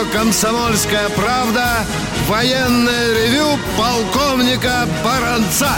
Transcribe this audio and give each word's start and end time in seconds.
Радио 0.00 0.12
«Комсомольская 0.12 1.08
правда» 1.10 1.86
военное 2.26 3.14
ревю 3.14 3.58
полковника 3.76 4.88
Баранца. 5.04 5.70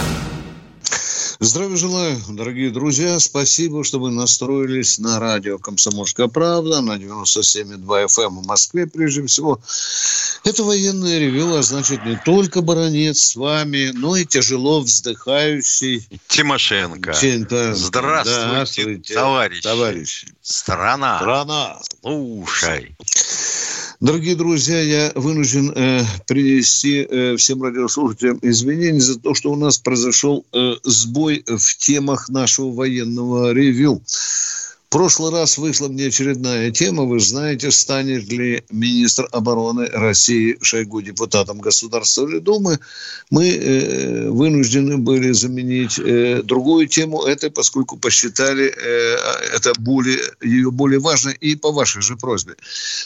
Здравия 1.41 1.77
желаю, 1.77 2.21
дорогие 2.29 2.71
друзья. 2.71 3.19
Спасибо, 3.19 3.83
что 3.83 3.99
вы 3.99 4.11
настроились 4.13 4.99
на 4.99 5.19
радио 5.19 5.59
«Комсомольская 5.59 6.29
правда» 6.29 6.81
на 6.83 6.99
97,2 6.99 7.79
FM 7.85 8.27
эм 8.27 8.39
в 8.43 8.47
Москве 8.47 8.87
прежде 8.87 9.27
всего. 9.27 9.61
Это 10.45 10.63
военное 10.63 11.19
ревю, 11.19 11.55
а 11.57 11.63
значит 11.63 12.05
не 12.05 12.17
только 12.25 12.63
баронец 12.63 13.19
с 13.19 13.37
вами, 13.37 13.91
но 13.93 14.17
и 14.17 14.25
тяжело 14.25 14.81
вздыхающий... 14.81 16.07
Тимошенко. 16.29 17.13
Чем-то... 17.13 17.75
Здравствуйте, 17.75 18.47
Здравствуйте, 18.47 19.15
товарищи. 19.15 19.63
товарищи. 19.63 20.29
Страна. 20.43 21.19
Страна. 21.19 21.81
Слушай. 22.03 22.97
Дорогие 24.03 24.35
друзья, 24.35 24.81
я 24.81 25.13
вынужден 25.15 25.71
э, 25.77 26.03
принести 26.27 27.07
э, 27.09 27.37
всем 27.37 27.63
радиослушателям 27.63 28.41
извинения 28.43 28.99
за 28.99 29.21
то, 29.21 29.33
что 29.33 29.53
у 29.53 29.55
нас 29.55 29.79
произошел 29.79 30.45
э, 30.53 30.73
сбой 30.83 31.45
в 31.47 31.77
темах 31.77 32.29
нашего 32.29 32.73
военного 32.73 33.53
ревю 33.53 34.03
прошлый 34.93 35.33
раз 35.33 35.57
вышла 35.57 35.89
мне 35.89 36.09
очередная 36.09 36.71
тема. 36.71 37.05
Вы 37.05 37.19
знаете, 37.19 37.71
станет 37.71 38.29
ли 38.31 38.63
министр 38.71 39.27
обороны 39.33 39.87
России 39.87 40.59
Шойгу 40.61 41.01
депутатом 41.01 41.61
Государственной 41.61 42.41
Думы. 42.41 42.79
Мы 43.31 43.49
э, 43.49 44.29
вынуждены 44.29 44.99
были 44.99 45.33
заменить 45.33 45.99
э, 45.99 46.43
другую 46.43 46.89
тему 46.89 47.23
этой, 47.23 47.51
поскольку 47.51 47.97
посчитали 47.97 48.67
э, 48.67 49.17
это 49.57 49.73
более, 49.79 50.21
ее 50.43 50.71
более 50.71 51.01
важной 51.01 51.35
и 51.41 51.57
по 51.57 51.73
вашей 51.73 52.03
же 52.03 52.17
просьбе. 52.17 52.55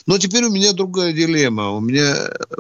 Но 0.07 0.19
теперь 0.19 0.45
у 0.45 0.51
меня 0.51 0.73
другая 0.73 1.13
дилемма. 1.13 1.71
У 1.71 1.81
меня, 1.81 2.17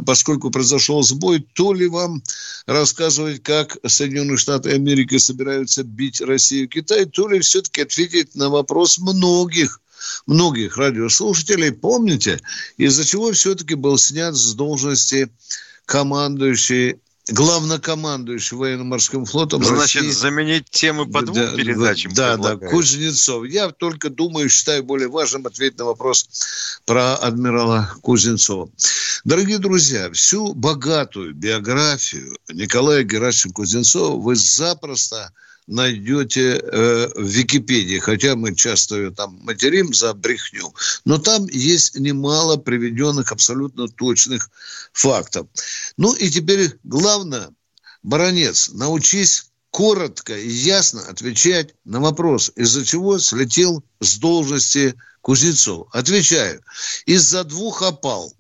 поскольку 0.06 0.50
произошел 0.50 1.02
сбой, 1.02 1.44
то 1.55 1.72
ли 1.72 1.88
вам 1.88 2.22
рассказывать, 2.66 3.42
как 3.42 3.77
Соединенные 3.84 4.36
Штаты 4.36 4.70
Америки 4.70 5.18
собираются 5.18 5.83
бить 5.83 6.20
Россию 6.20 6.64
и 6.66 6.68
Китай, 6.68 7.06
то 7.06 7.28
ли 7.28 7.40
все-таки 7.40 7.83
ответить 7.83 8.36
на 8.36 8.50
вопрос 8.50 8.98
многих 9.17 9.81
многих 10.27 10.77
радиослушателей. 10.77 11.72
Помните, 11.72 12.41
из-за 12.77 13.05
чего 13.05 13.33
все-таки 13.33 13.75
был 13.75 13.98
снят 13.98 14.34
с 14.34 14.55
должности 14.55 15.31
командующий 15.84 17.00
главнокомандующий 17.28 18.56
военно-морским 18.56 19.25
флотом 19.25 19.64
Значит, 19.64 20.03
России. 20.03 20.11
заменить 20.12 20.70
темы 20.70 21.06
по 21.06 21.23
двум 21.23 21.34
да, 21.39 21.56
передачам 21.56 22.12
Да, 22.14 22.36
да, 22.36 22.56
Кузнецов. 22.56 23.47
Я 23.47 23.70
только 23.70 24.11
думаю, 24.11 24.48
считаю 24.48 24.84
более 24.84 25.08
важным 25.08 25.45
ответить 25.47 25.78
на 25.78 25.86
вопрос 25.86 26.28
про 26.84 27.17
адмирала 27.17 27.92
Кузнецова. 28.03 28.70
Дорогие 29.25 29.58
друзья, 29.58 30.11
всю 30.12 30.55
богатую 30.55 31.34
биографию 31.34 32.39
Николая 32.48 33.03
Герасимовича 33.03 33.56
Кузнецова 33.56 34.20
вы 34.20 34.36
запросто 34.36 35.33
найдете 35.67 36.59
э, 36.59 37.09
в 37.14 37.27
Википедии, 37.27 37.98
хотя 37.98 38.36
мы 38.36 38.55
часто 38.55 38.97
ее 38.97 39.11
там 39.11 39.39
материм 39.42 39.92
за 39.92 40.14
брехню, 40.14 40.75
но 41.05 41.19
там 41.19 41.47
есть 41.48 41.98
немало 41.98 42.57
приведенных 42.57 43.33
абсолютно 43.33 43.89
точных 43.89 44.51
фактов. 44.92 45.46
Ну 45.96 46.14
и 46.14 46.30
теперь 46.30 46.79
главное, 46.85 47.51
баронец, 48.02 48.70
научись 48.73 49.51
коротко 49.70 50.36
и 50.36 50.48
ясно 50.48 51.02
отвечать 51.02 51.74
на 51.85 52.01
вопрос, 52.01 52.52
из-за 52.57 52.85
чего 52.85 53.19
слетел 53.19 53.85
с 54.01 54.17
должности 54.17 54.95
Кузнецов. 55.20 55.89
Отвечаю, 55.92 56.63
из-за 57.05 57.45
двух 57.45 57.83
опал. 57.83 58.33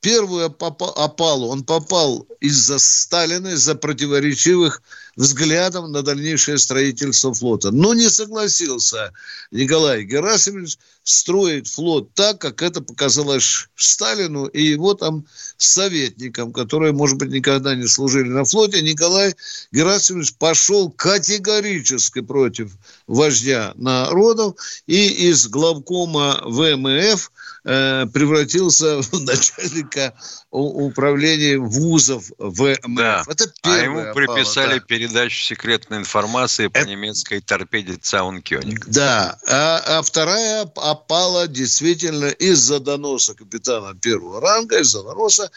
Первую 0.00 0.46
опалу 0.46 1.48
он 1.48 1.64
попал 1.64 2.26
из-за 2.40 2.78
Сталина, 2.78 3.48
из-за 3.48 3.74
противоречивых 3.74 4.80
взглядом 5.18 5.90
на 5.90 6.02
дальнейшее 6.02 6.58
строительство 6.58 7.34
флота. 7.34 7.72
Но 7.72 7.92
не 7.92 8.08
согласился 8.08 9.12
Николай 9.50 10.04
Герасимович 10.04 10.78
строить 11.02 11.68
флот 11.68 12.14
так, 12.14 12.40
как 12.40 12.62
это 12.62 12.80
показалось 12.80 13.66
Сталину 13.74 14.46
и 14.46 14.62
его 14.62 14.94
там 14.94 15.26
советникам, 15.56 16.52
которые, 16.52 16.92
может 16.92 17.18
быть, 17.18 17.30
никогда 17.30 17.74
не 17.74 17.88
служили 17.88 18.28
на 18.28 18.44
флоте. 18.44 18.80
Николай 18.80 19.34
Герасимович 19.72 20.34
пошел 20.34 20.88
категорически 20.88 22.20
против 22.20 22.70
вождя 23.08 23.72
народов 23.74 24.54
и 24.86 25.30
из 25.30 25.48
главкома 25.48 26.42
ВМФ 26.44 27.32
э, 27.64 28.06
превратился 28.12 29.02
в 29.02 29.20
начальника 29.20 30.14
управления 30.50 31.58
вузов 31.58 32.30
ВМФ. 32.38 32.78
Да. 32.96 33.24
Это 33.26 33.52
а 33.62 33.78
ему 33.78 34.14
приписали 34.14 34.78
да. 34.78 34.84
Передачу 35.08 35.42
секретной 35.42 35.98
информации 35.98 36.68
по 36.68 36.78
Это... 36.78 36.88
немецкой 36.88 37.40
торпеде 37.40 37.96
Цаункёниг. 37.96 38.86
Да, 38.86 39.38
а, 39.48 39.82
а 39.98 40.02
вторая 40.02 40.70
опала 40.76 41.48
действительно 41.48 42.26
из-за 42.26 42.80
доноса 42.80 43.34
капитана 43.34 43.94
первого 43.94 44.40
ранга, 44.40 44.80
из-за 44.80 45.02
доноса 45.02 45.50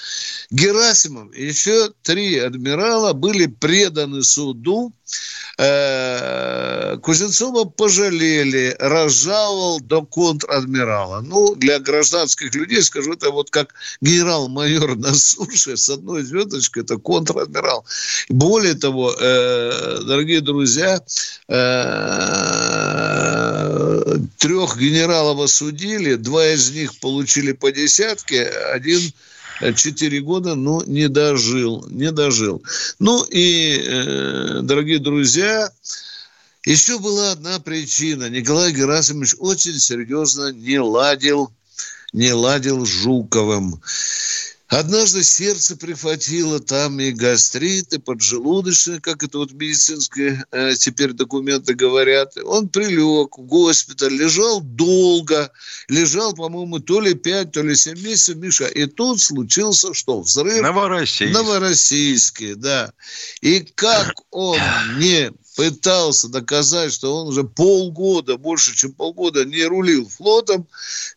Герасимов. 0.50 1.36
Еще 1.36 1.92
три 2.02 2.38
адмирала 2.38 3.14
были 3.14 3.48
преданы 3.48 4.24
суду 4.24 4.94
Кузнецова 7.02 7.66
пожалели, 7.66 8.76
разжаловал 8.80 9.80
до 9.80 10.02
контр-адмирала. 10.02 11.22
Ну, 11.22 11.56
для 11.56 11.80
гражданских 11.80 12.56
людей, 12.56 12.82
скажу, 12.82 13.14
это 13.14 13.30
вот 13.30 13.52
как 13.52 13.74
генерал-майор 14.02 14.96
на 14.96 15.14
суше 15.14 15.78
с 15.78 15.90
одной 15.90 16.24
звездочкой, 16.24 16.84
это 16.84 16.98
контр-адмирал. 16.98 17.86
Более 18.30 18.74
того, 18.74 19.14
э, 19.14 20.00
дорогие 20.06 20.42
друзья, 20.42 21.00
э, 21.48 22.62
трех 24.38 24.78
генералов 24.78 25.40
осудили, 25.42 26.16
два 26.16 26.48
из 26.48 26.72
них 26.72 27.00
получили 27.00 27.52
по 27.52 27.72
десятке, 27.72 28.46
один 28.46 29.14
четыре 29.76 30.22
года, 30.22 30.56
но 30.56 30.84
не 30.86 31.08
дожил, 31.08 31.86
не 31.90 32.12
дожил. 32.12 32.64
Ну 33.00 33.24
и, 33.24 33.82
э, 33.84 34.60
дорогие 34.64 35.00
друзья, 35.00 35.72
еще 36.66 37.00
была 37.00 37.32
одна 37.32 37.60
причина. 37.60 38.30
Николай 38.30 38.72
Герасимович 38.72 39.36
очень 39.40 39.80
серьезно 39.80 40.52
не 40.52 40.80
ладил, 40.80 41.52
не 42.14 42.34
ладил 42.34 42.86
с 42.86 42.90
Жуковым. 42.90 43.82
Однажды 44.72 45.22
сердце 45.22 45.76
прихватило, 45.76 46.62
там 46.62 46.98
и 47.02 47.12
гастрит, 47.12 47.92
и 47.92 47.98
поджелудочный, 47.98 49.02
как 49.02 49.22
это 49.22 49.40
вот 49.40 49.52
медицинские 49.52 50.46
э, 50.50 50.76
теперь 50.76 51.12
документы 51.12 51.74
говорят. 51.74 52.38
Он 52.38 52.70
прилег 52.70 53.38
в 53.38 53.42
госпиталь, 53.42 54.14
лежал 54.14 54.62
долго, 54.62 55.52
лежал, 55.90 56.34
по-моему, 56.34 56.80
то 56.80 57.02
ли 57.02 57.16
5, 57.16 57.52
то 57.52 57.62
ли 57.62 57.76
7 57.76 58.00
месяцев, 58.00 58.38
Миша. 58.38 58.68
И 58.68 58.86
тут 58.86 59.20
случился 59.20 59.94
что? 59.94 60.22
Взрыв? 60.22 60.62
Новороссийск. 60.62 61.34
Новороссийский, 61.34 62.56
да. 62.56 62.94
И 63.42 63.60
как 63.76 64.14
он 64.30 64.58
не 65.00 65.34
пытался 65.58 66.30
доказать, 66.30 66.94
что 66.94 67.14
он 67.14 67.28
уже 67.28 67.44
полгода, 67.44 68.38
больше, 68.38 68.74
чем 68.74 68.94
полгода 68.94 69.44
не 69.44 69.66
рулил 69.66 70.08
флотом, 70.08 70.66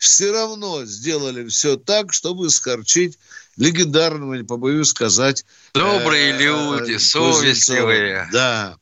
все 0.01 0.33
равно 0.33 0.85
сделали 0.85 1.47
все 1.47 1.77
так, 1.77 2.13
чтобы 2.13 2.51
скорчить 2.51 3.17
легендарного, 3.57 4.35
не 4.35 4.45
побоюсь 4.45 4.89
сказать. 4.89 5.45
Добрые 5.75 6.33
э, 6.33 6.39
люди, 6.39 6.97
совестливые. 6.97 8.29
Да. 8.33 8.77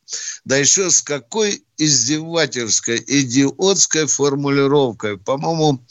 Да 0.45 0.57
еще 0.57 0.91
с 0.91 1.03
какой 1.03 1.65
издевательской, 1.77 3.03
идиотской 3.07 4.07
формулировкой. 4.07 5.19
По-моему, 5.19 5.85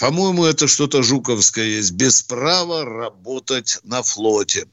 по-моему, 0.00 0.44
это 0.44 0.66
что-то 0.66 1.02
жуковское 1.02 1.66
есть. 1.66 1.92
Без 1.92 2.22
права 2.22 2.84
работать 2.84 3.78
на 3.84 4.02
флоте. 4.02 4.66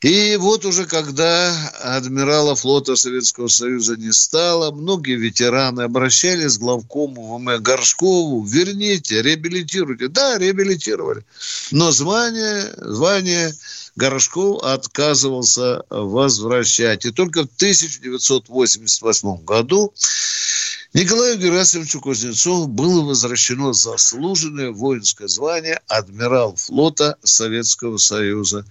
И 0.00 0.36
вот 0.36 0.64
уже 0.64 0.86
когда 0.86 1.54
адмирала 1.82 2.54
флота 2.54 2.96
Советского 2.96 3.48
Союза 3.48 3.96
не 3.96 4.12
стало, 4.12 4.70
многие 4.70 5.16
ветераны 5.16 5.82
обращались 5.82 6.56
к 6.56 6.60
главкому 6.60 7.36
ВМ 7.36 7.62
Горшкову, 7.62 8.42
верните, 8.42 9.20
реабилитируйте. 9.20 10.08
Да, 10.08 10.38
реабилитировали. 10.38 11.22
Но 11.70 11.90
звание, 11.90 12.72
звание 12.78 13.54
Горшков 13.94 14.62
отказывался 14.62 15.82
возвращать. 15.90 17.04
И 17.04 17.10
только 17.10 17.42
в 17.42 17.50
1988 17.56 19.44
году 19.44 19.92
Николаю 20.94 21.38
Герасимовичу 21.38 22.00
Кузнецову 22.00 22.66
было 22.66 23.02
возвращено 23.02 23.74
заслуженное 23.74 24.70
воинское 24.70 25.28
звание 25.28 25.80
адмирал 25.88 26.56
флота 26.56 27.18
Советского 27.22 27.98
Союза. 27.98 28.64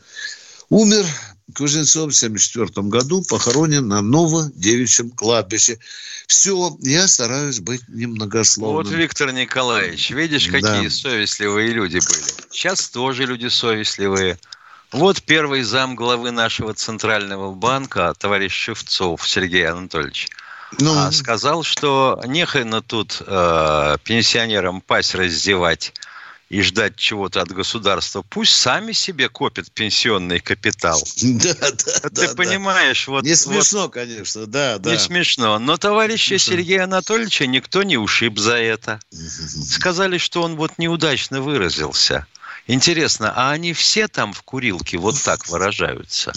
Умер 0.69 1.05
Кузнецов 1.55 2.13
в 2.13 2.17
1974 2.17 2.87
году, 2.87 3.23
похоронен 3.27 3.87
на 3.87 4.01
Новодевичьем 4.01 5.09
кладбище. 5.09 5.79
Все, 6.27 6.77
я 6.81 7.07
стараюсь 7.07 7.59
быть 7.59 7.81
немногословным. 7.87 8.83
Вот, 8.83 8.91
Виктор 8.91 9.31
Николаевич, 9.31 10.11
видишь, 10.11 10.45
какие 10.45 10.83
да. 10.83 10.89
совестливые 10.89 11.71
люди 11.71 11.97
были. 11.97 12.51
Сейчас 12.51 12.89
тоже 12.89 13.25
люди 13.25 13.47
совестливые. 13.47 14.37
Вот 14.91 15.21
первый 15.23 15.63
зам 15.63 15.95
главы 15.95 16.31
нашего 16.31 16.73
Центрального 16.73 17.51
банка, 17.53 18.13
товарищ 18.17 18.53
Шевцов 18.53 19.27
Сергей 19.27 19.67
Анатольевич– 19.67 20.29
ну... 20.77 20.97
А 20.97 21.11
сказал, 21.11 21.63
что 21.63 22.21
нехайно 22.25 22.81
тут 22.81 23.21
э, 23.25 23.97
пенсионерам 24.03 24.81
пасть 24.81 25.15
раздевать 25.15 25.93
и 26.49 26.61
ждать 26.63 26.95
чего-то 26.95 27.41
от 27.41 27.51
государства. 27.51 28.23
Пусть 28.27 28.55
сами 28.55 28.91
себе 28.91 29.29
копят 29.29 29.71
пенсионный 29.71 30.39
капитал. 30.39 31.01
Да, 31.39 31.53
да, 31.53 32.09
Ты 32.09 32.27
да, 32.27 32.35
понимаешь, 32.35 33.05
да. 33.05 33.11
вот... 33.13 33.23
Не 33.23 33.35
смешно, 33.35 33.83
вот, 33.83 33.93
конечно, 33.93 34.45
да, 34.45 34.77
да. 34.77 34.91
Не 34.91 34.97
смешно. 34.97 35.59
Но 35.59 35.77
товарища 35.77 36.39
смешно. 36.39 36.53
Сергея 36.53 36.83
Анатольевича 36.85 37.45
никто 37.45 37.83
не 37.83 37.97
ушиб 37.97 38.39
за 38.39 38.55
это. 38.55 38.99
Сказали, 39.11 40.17
что 40.17 40.41
он 40.41 40.55
вот 40.55 40.77
неудачно 40.77 41.41
выразился. 41.41 42.25
Интересно, 42.69 43.33
а 43.35 43.49
они 43.49 43.73
все 43.73 44.07
там 44.07 44.31
в 44.31 44.43
курилке 44.43 44.99
вот 44.99 45.19
так 45.23 45.47
выражаются? 45.47 46.31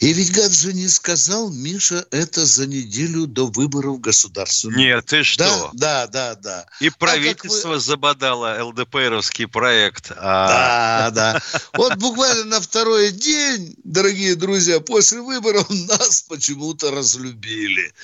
И 0.00 0.12
ведь 0.12 0.32
гад 0.32 0.52
же 0.52 0.74
не 0.74 0.86
сказал, 0.86 1.50
Миша, 1.50 2.06
это 2.10 2.44
за 2.44 2.66
неделю 2.66 3.26
до 3.26 3.46
выборов 3.46 4.02
государственных. 4.02 4.76
Нет, 4.76 5.06
ты 5.06 5.22
что? 5.22 5.70
Да, 5.72 6.06
да, 6.08 6.34
да. 6.34 6.34
да. 6.34 6.66
И 6.78 6.88
а 6.88 6.92
правительство 6.98 7.70
а 7.70 7.74
вы... 7.76 7.80
забодало 7.80 8.64
ЛДПРовский 8.64 9.46
проект. 9.46 10.12
А... 10.14 11.08
Да, 11.08 11.10
да. 11.10 11.42
Вот 11.72 11.96
буквально 11.96 12.44
на 12.44 12.60
второй 12.60 13.10
день, 13.10 13.76
дорогие 13.82 14.34
друзья, 14.34 14.78
после 14.80 15.22
выборов 15.22 15.70
нас 15.88 16.20
почему-то 16.28 16.90
разлюбили. 16.90 17.94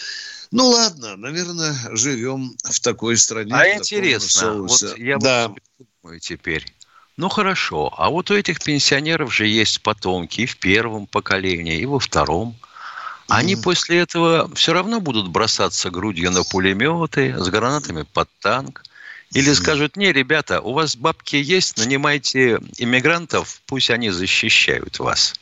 Ну 0.53 0.71
ладно, 0.71 1.19
наверное, 1.19 1.77
живем 1.93 2.57
в 2.65 2.81
такой 2.81 3.19
стране. 3.19 3.53
А 3.53 3.77
интересно, 3.77 4.55
вот 4.63 4.97
я 4.97 5.19
да. 5.19 5.53
вот 6.03 6.19
теперь. 6.21 6.65
Ну 7.21 7.29
хорошо, 7.29 7.93
а 7.99 8.09
вот 8.09 8.31
у 8.31 8.35
этих 8.35 8.61
пенсионеров 8.61 9.35
же 9.35 9.47
есть 9.47 9.83
потомки 9.83 10.41
и 10.41 10.47
в 10.47 10.57
первом 10.57 11.07
поколении, 11.07 11.79
и 11.79 11.85
во 11.85 11.99
втором. 11.99 12.57
Они 13.29 13.57
mm. 13.57 13.63
после 13.63 13.99
этого 13.99 14.51
все 14.55 14.73
равно 14.73 15.03
будут 15.03 15.29
бросаться 15.29 15.91
грудью 15.91 16.31
на 16.31 16.45
пулеметы, 16.45 17.37
с 17.39 17.47
гранатами 17.51 18.07
под 18.11 18.31
танк. 18.41 18.85
Или 19.35 19.53
скажут, 19.53 19.99
не, 19.99 20.13
ребята, 20.13 20.63
у 20.63 20.73
вас 20.73 20.97
бабки 20.97 21.37
есть, 21.37 21.77
нанимайте 21.77 22.59
иммигрантов, 22.79 23.61
пусть 23.67 23.91
они 23.91 24.09
защищают 24.09 24.99
вас. 24.99 25.35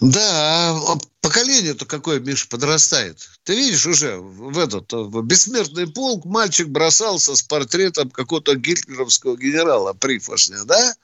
Да, 0.00 0.70
а 0.70 0.98
поколение-то 1.20 1.86
какое, 1.86 2.18
Миша, 2.18 2.48
подрастает. 2.48 3.18
Ты 3.44 3.54
видишь 3.54 3.86
уже 3.86 4.16
в 4.16 4.58
этот 4.58 4.92
в 4.92 5.22
бессмертный 5.22 5.86
полк 5.86 6.24
мальчик 6.24 6.68
бросался 6.68 7.36
с 7.36 7.42
портретом 7.42 8.10
какого-то 8.10 8.56
гитлеровского 8.56 9.36
генерала 9.36 9.92
прифашня, 9.92 10.64
да? 10.64 10.94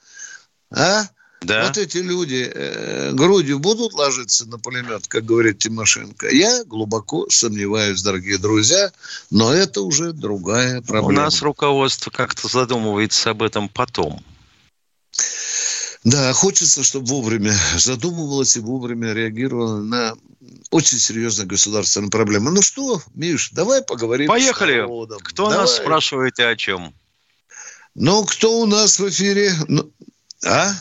А? 0.71 1.07
Да. 1.41 1.67
Вот 1.67 1.77
эти 1.77 1.97
люди 1.97 2.51
э, 2.53 3.11
грудью 3.13 3.59
будут 3.59 3.93
ложиться 3.93 4.45
на 4.49 4.59
пулемет, 4.59 5.07
как 5.07 5.23
говорит 5.23 5.59
Тимошенко. 5.59 6.27
Я 6.29 6.65
глубоко 6.65 7.27
сомневаюсь, 7.29 8.01
дорогие 8.01 8.37
друзья, 8.37 8.91
но 9.31 9.53
это 9.53 9.81
уже 9.81 10.11
другая 10.11 10.81
проблема. 10.81 11.07
У 11.07 11.11
нас 11.11 11.41
руководство 11.41 12.11
как-то 12.11 12.49
задумывается 12.49 13.29
об 13.29 13.41
этом 13.41 13.69
потом. 13.69 14.21
Да, 16.03 16.31
хочется, 16.33 16.83
чтобы 16.83 17.07
вовремя 17.07 17.55
задумывалось 17.77 18.55
и 18.55 18.61
вовремя 18.61 19.13
реагировало 19.13 19.81
на 19.81 20.15
очень 20.71 20.97
серьезные 20.97 21.47
государственные 21.47 22.09
проблемы. 22.09 22.51
Ну 22.51 22.61
что, 22.61 23.01
Миш, 23.13 23.49
давай 23.51 23.81
поговорим 23.83 24.27
Поехали. 24.27 24.81
с. 24.85 25.19
Кто 25.23 25.49
давай. 25.49 25.59
нас 25.59 25.75
спрашивает 25.75 26.39
и 26.39 26.43
о 26.43 26.55
чем? 26.55 26.93
Ну, 27.95 28.23
кто 28.23 28.61
у 28.61 28.65
нас 28.65 28.99
в 28.99 29.09
эфире? 29.09 29.53
Ну, 29.67 29.91
а? 30.45 30.71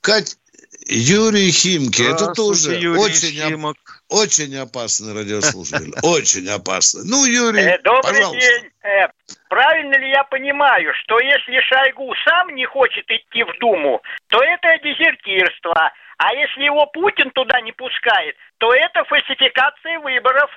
Кать, 0.00 0.36
Юрий 0.86 1.50
Химки. 1.50 2.02
Это 2.02 2.32
тоже 2.32 2.74
Юрий 2.74 3.00
очень, 3.00 3.48
Химок. 3.48 3.76
Очень 4.12 4.56
опасный 4.56 5.14
радиослушатель. 5.14 5.92
Очень 6.02 6.48
опасный. 6.48 7.02
Ну, 7.04 7.24
Юрий, 7.24 7.62
э, 7.62 7.78
Добрый 7.82 8.02
пожалуйста. 8.02 8.40
день. 8.40 8.70
Э, 8.82 9.08
правильно 9.48 9.96
ли 9.98 10.10
я 10.10 10.24
понимаю, 10.24 10.92
что 11.02 11.18
если 11.18 11.60
Шойгу 11.60 12.12
сам 12.24 12.54
не 12.54 12.66
хочет 12.66 13.04
идти 13.08 13.42
в 13.42 13.58
Думу, 13.58 14.02
то 14.28 14.38
это 14.42 14.78
дезертирство. 14.82 15.90
А 16.18 16.34
если 16.34 16.64
его 16.64 16.86
Путин 16.86 17.30
туда 17.30 17.60
не 17.62 17.72
пускает, 17.72 18.36
то 18.58 18.72
это 18.72 19.04
фальсификация 19.04 19.98
выборов. 20.00 20.50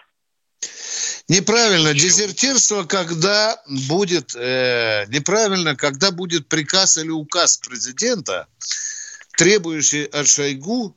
Неправильно. 1.27 1.93
Дезертирство, 1.93 2.83
когда 2.83 3.57
будет 3.87 4.35
э, 4.35 5.05
неправильно, 5.07 5.75
когда 5.75 6.11
будет 6.11 6.47
приказ 6.49 6.97
или 6.97 7.09
указ 7.09 7.57
президента, 7.57 8.47
требующий 9.37 10.05
от 10.05 10.27
Шойгу 10.27 10.95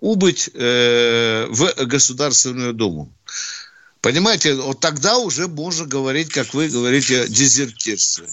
убыть 0.00 0.50
э, 0.54 1.46
в 1.48 1.86
Государственную 1.86 2.74
Думу. 2.74 3.12
Понимаете, 4.04 4.54
вот 4.54 4.80
тогда 4.80 5.16
уже 5.16 5.48
можно 5.48 5.86
говорить, 5.86 6.28
как 6.28 6.52
вы 6.52 6.68
говорите, 6.68 7.22
о 7.22 7.26
дезертирстве. 7.26 8.26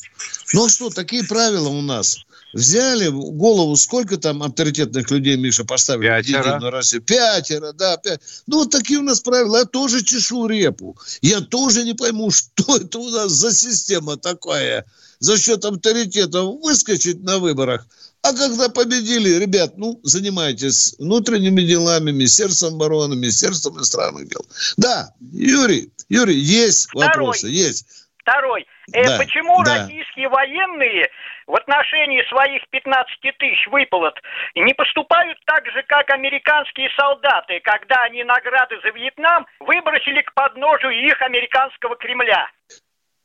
Ну 0.54 0.68
что, 0.68 0.90
такие 0.90 1.24
правила 1.24 1.70
у 1.70 1.82
нас. 1.82 2.18
Взяли 2.52 3.08
голову, 3.08 3.78
сколько 3.78 4.18
там 4.18 4.44
авторитетных 4.44 5.10
людей, 5.10 5.38
Миша, 5.38 5.64
поставили 5.64 6.08
Пятеро. 6.08 6.56
Единую 6.56 6.72
Россию? 6.72 7.02
Пятеро, 7.04 7.72
да, 7.72 7.96
пять. 7.96 8.20
Ну, 8.48 8.58
вот 8.58 8.72
такие 8.72 9.00
у 9.00 9.04
нас 9.04 9.22
правила. 9.22 9.60
Я 9.60 9.66
тоже 9.66 10.04
чешу 10.04 10.46
репу. 10.48 10.98
Я 11.22 11.40
тоже 11.40 11.84
не 11.84 11.94
пойму, 11.94 12.30
что 12.32 12.76
это 12.76 13.00
у 13.00 13.10
нас 13.10 13.32
за 13.32 13.54
система 13.54 14.18
такая. 14.18 14.86
За 15.20 15.38
счет 15.38 15.64
авторитета 15.64 16.42
выскочить 16.42 17.24
на 17.24 17.40
выборах– 17.40 17.88
а 18.24 18.34
когда 18.34 18.70
победили, 18.70 19.42
ребят, 19.42 19.74
ну, 19.78 20.00
занимайтесь 20.04 20.96
внутренними 21.00 21.62
делами, 21.62 22.12
Министерством 22.12 22.76
обороны, 22.76 23.16
Министерством 23.16 23.78
иностранных 23.78 24.28
дел. 24.28 24.42
Да, 24.78 25.10
Юрий, 25.20 25.92
Юрий, 26.08 26.38
есть 26.38 26.90
Второй. 26.90 27.08
вопросы, 27.08 27.48
есть. 27.48 27.88
Второй. 28.20 28.68
Э, 28.94 29.04
да, 29.04 29.18
почему 29.18 29.64
да. 29.64 29.80
российские 29.80 30.30
военные 30.30 31.10
в 31.48 31.56
отношении 31.56 32.22
своих 32.30 32.62
15 32.70 33.10
тысяч 33.40 33.68
выплат 33.68 34.16
не 34.56 34.74
поступают 34.74 35.38
так 35.46 35.66
же, 35.66 35.84
как 35.88 36.10
американские 36.12 36.90
солдаты, 36.98 37.60
когда 37.64 38.04
они 38.04 38.24
награды 38.24 38.76
за 38.84 38.90
Вьетнам 38.90 39.48
выбросили 39.60 40.22
к 40.22 40.34
подножию 40.34 40.94
их 40.94 41.20
американского 41.22 41.96
Кремля? 41.96 42.48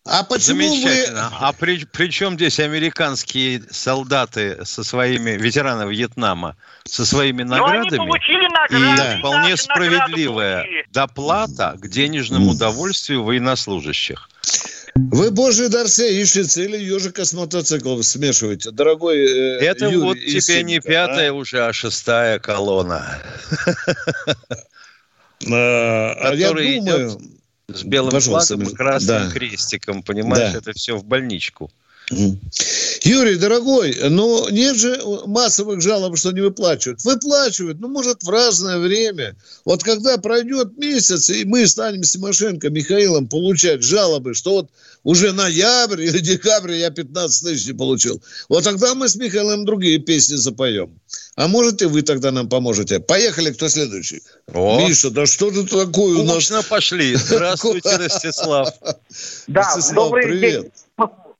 А 0.08 0.22
почему 0.22 0.62
Замечательно. 0.62 1.30
Вы... 1.30 1.36
А 1.40 1.52
при, 1.52 1.84
при 1.84 2.10
чем 2.10 2.34
здесь 2.34 2.60
американские 2.60 3.62
солдаты 3.70 4.64
со 4.64 4.84
своими, 4.84 5.32
ветераны 5.32 5.90
Вьетнама, 5.90 6.56
со 6.84 7.04
своими 7.04 7.42
наградами? 7.42 7.96
Но 7.96 8.02
они 8.02 8.10
получили 8.10 8.46
награды. 8.46 8.94
И 8.94 8.96
да. 8.96 9.18
вполне 9.18 9.56
справедливая 9.56 10.66
доплата 10.92 11.76
к 11.78 11.88
денежному 11.88 12.52
удовольствию 12.52 13.24
военнослужащих. 13.24 14.28
Вы, 14.94 15.30
божий 15.30 15.68
дар 15.68 15.86
ищете 15.86 16.64
или 16.64 16.78
ежика 16.78 17.24
с 17.24 17.34
мотоциклом 17.34 18.02
смешиваете, 18.02 18.70
дорогой 18.70 19.18
э, 19.18 19.58
Это 19.58 19.86
Юрий 19.86 19.96
вот 19.98 20.18
тебе 20.18 20.62
не 20.62 20.80
пятая 20.80 21.30
а? 21.30 21.34
уже, 21.34 21.66
а 21.66 21.72
шестая 21.72 22.38
колонна. 22.38 23.18
А, 25.50 26.12
а 26.18 26.34
я 26.34 26.48
думаю 26.52 27.20
с 27.68 27.82
белым 27.82 28.12
Пожалуйста, 28.12 28.54
флагом 28.54 28.72
и 28.72 28.76
красным 28.76 29.28
да. 29.28 29.30
крестиком, 29.30 30.02
понимаешь, 30.02 30.52
да. 30.52 30.58
это 30.58 30.72
все 30.72 30.96
в 30.96 31.04
больничку. 31.04 31.70
Юрий, 32.10 33.36
дорогой, 33.36 33.96
но 34.08 34.48
нет 34.50 34.76
же 34.76 35.00
массовых 35.26 35.80
жалоб, 35.80 36.16
что 36.16 36.30
не 36.30 36.40
выплачивают. 36.40 37.02
Выплачивают, 37.02 37.80
ну, 37.80 37.88
может, 37.88 38.22
в 38.22 38.30
разное 38.30 38.78
время. 38.78 39.36
Вот 39.64 39.82
когда 39.82 40.16
пройдет 40.16 40.78
месяц, 40.78 41.30
и 41.30 41.44
мы 41.44 41.66
станем 41.66 42.04
с 42.04 42.12
Тимошенко, 42.12 42.70
Михаилом 42.70 43.26
получать 43.26 43.82
жалобы, 43.82 44.34
что 44.34 44.52
вот 44.52 44.70
уже 45.02 45.32
ноябрь 45.32 46.02
или 46.02 46.20
декабрь 46.20 46.74
я 46.74 46.90
15 46.90 47.42
тысяч 47.42 47.66
не 47.66 47.72
получил. 47.72 48.22
Вот 48.48 48.62
тогда 48.62 48.94
мы 48.94 49.08
с 49.08 49.16
Михаилом 49.16 49.64
другие 49.64 49.98
песни 49.98 50.36
запоем. 50.36 51.00
А 51.34 51.48
может, 51.48 51.82
и 51.82 51.86
вы 51.86 52.02
тогда 52.02 52.30
нам 52.30 52.48
поможете. 52.48 53.00
Поехали, 53.00 53.52
кто 53.52 53.68
следующий? 53.68 54.22
О. 54.54 54.80
Миша, 54.80 55.10
да 55.10 55.26
что 55.26 55.50
ты 55.50 55.64
такое 55.64 56.18
у 56.18 56.22
нас? 56.22 56.50
пошли. 56.68 57.16
Здравствуйте, 57.16 57.96
Ростислав. 57.96 58.72
Да, 59.48 59.76
добрый 59.92 60.26
привет. 60.28 60.62
день. 60.62 60.72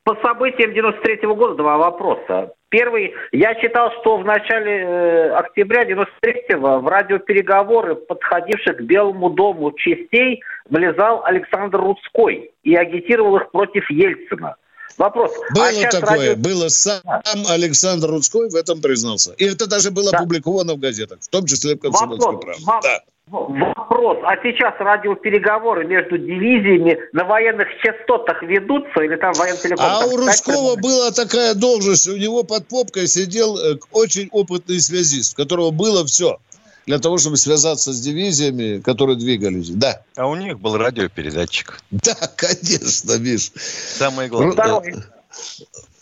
По 0.07 0.17
событиям 0.23 0.73
93 0.73 1.27
-го 1.27 1.35
года 1.35 1.57
два 1.57 1.79
вопроса. 1.79 2.53
Первый, 2.69 3.13
я 3.33 3.57
читал, 3.57 3.91
что 4.01 4.19
в 4.19 4.25
начале 4.25 4.85
э, 4.85 5.31
октября 5.31 5.83
93-го 5.83 6.79
в 6.79 6.87
радиопереговоры 6.87 7.97
подходивших 7.97 8.77
к 8.77 8.81
Белому 8.83 9.31
дому 9.31 9.73
частей 9.73 10.45
влезал 10.71 11.25
Александр 11.25 11.81
Рудской 11.81 12.53
и 12.63 12.77
агитировал 12.77 13.39
их 13.39 13.51
против 13.51 13.91
Ельцина. 13.91 14.55
Вопрос. 14.97 15.33
А 15.51 15.55
было 15.55 15.67
а 15.67 15.91
такое, 15.91 16.29
радио... 16.29 16.37
было 16.37 16.69
сам 16.69 17.03
Александр 17.51 18.07
Рудской 18.09 18.49
в 18.49 18.55
этом 18.55 18.81
признался. 18.81 19.35
И 19.39 19.45
это 19.45 19.69
даже 19.69 19.91
было 19.91 20.13
да. 20.13 20.19
опубликовано 20.19 20.75
в 20.75 20.79
газетах, 20.79 21.19
в 21.21 21.29
том 21.29 21.47
числе 21.47 21.75
в 21.75 21.81
«Комсомольской 21.81 22.39
правде». 22.39 22.65
Да. 22.65 23.01
Вопрос. 23.29 24.19
А 24.23 24.37
сейчас 24.43 24.75
радиопереговоры 24.79 25.85
между 25.85 26.17
дивизиями 26.17 26.97
на 27.13 27.25
военных 27.25 27.67
частотах 27.83 28.41
ведутся 28.43 29.01
или 29.03 29.17
там 29.17 29.33
воентелеком? 29.33 29.85
А 29.85 30.07
у 30.07 30.17
Русского 30.17 30.77
была 30.77 31.11
такая 31.11 31.55
должность. 31.55 32.09
У 32.09 32.17
него 32.17 32.45
под 32.45 32.69
попкой 32.69 33.09
сидел 33.09 33.59
э, 33.59 33.79
очень 33.91 34.29
опытный 34.31 34.81
связист, 34.81 35.33
у 35.35 35.43
которого 35.43 35.73
было 35.73 36.05
все 36.07 36.39
для 36.87 37.01
того, 37.01 37.19
чтобы 37.19 37.37
связаться 37.37 37.93
с 37.93 38.01
дивизиями, 38.01 38.81
которые 38.81 39.17
двигались. 39.17 39.71
Да. 39.71 40.03
А 40.17 40.29
у 40.29 40.37
них 40.37 40.61
был 40.61 40.77
радиопередатчик. 40.77 41.81
Да, 41.91 42.15
конечно, 42.37 43.19
Миш. 43.19 43.51
Самое 43.57 44.29
главное. 44.29 44.53
Второй. 44.53 44.95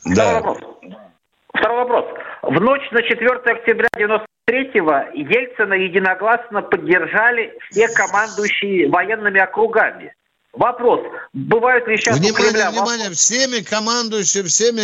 Да. 0.04 0.40
Второй 0.40 0.42
вопрос. 0.42 0.58
Второй 1.54 1.76
вопрос. 1.78 2.04
В 2.42 2.60
ночь 2.60 2.90
на 2.90 3.02
4 3.02 3.30
октября 3.30 3.88
93-го 4.48 4.92
Ельцина 5.14 5.74
единогласно 5.74 6.62
поддержали 6.62 7.52
все 7.70 7.88
командующие 7.88 8.88
военными 8.88 9.40
округами. 9.40 10.14
Вопрос, 10.52 11.00
бывают 11.32 11.88
ли 11.88 11.96
сейчас 11.96 12.18
внимание, 12.18 12.32
у 12.32 12.50
Кремля... 12.50 12.70
Внимание, 12.70 13.10
всеми 13.10 13.60
командующими, 13.60 14.46
всеми... 14.46 14.82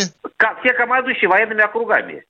Все 0.61 0.73
командующие 0.73 1.29
военными 1.29 1.61
округами. 1.61 2.25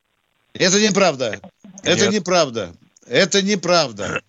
Это 0.53 0.79
неправда. 0.79 1.39
Это 1.83 2.05
Нет. 2.05 2.11
неправда. 2.13 2.73
Это 3.07 3.41
неправда. 3.41 4.21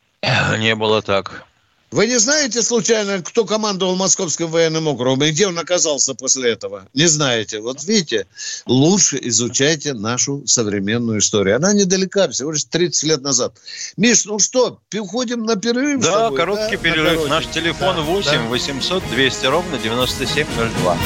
Не 0.59 0.75
было 0.75 1.03
так. 1.03 1.45
Вы 1.93 2.07
не 2.07 2.19
знаете, 2.19 2.63
случайно, 2.63 3.23
кто 3.23 3.45
командовал 3.45 3.97
Московским 3.97 4.49
военным 4.49 4.89
округом 4.89 5.25
и 5.25 5.31
где 5.31 5.47
он 5.47 5.59
оказался 5.59 6.15
после 6.15 6.53
этого? 6.53 6.89
Не 6.95 7.07
знаете. 7.07 7.61
Вот 7.61 7.85
видите, 7.85 8.27
лучше 8.65 9.19
изучайте 9.21 9.93
нашу 9.93 10.43
современную 10.47 11.19
историю. 11.19 11.57
Она 11.57 11.75
недалека, 11.75 12.31
всего 12.31 12.53
лишь 12.53 12.65
30 12.65 13.03
лет 13.05 13.21
назад. 13.21 13.59
Миш, 13.99 14.25
ну 14.25 14.39
что, 14.39 14.81
уходим 14.95 15.45
на 15.45 15.57
перерыв? 15.57 16.01
Да, 16.01 16.31
короткий 16.31 16.79
да? 16.79 16.83
перерыв. 16.83 17.29
Наш 17.29 17.47
телефон 17.49 17.97
да, 17.97 18.03
8 18.03 18.31
да. 18.31 18.41
800 18.49 19.11
200 19.11 19.47
ровно 19.47 19.77
9702. 19.77 20.99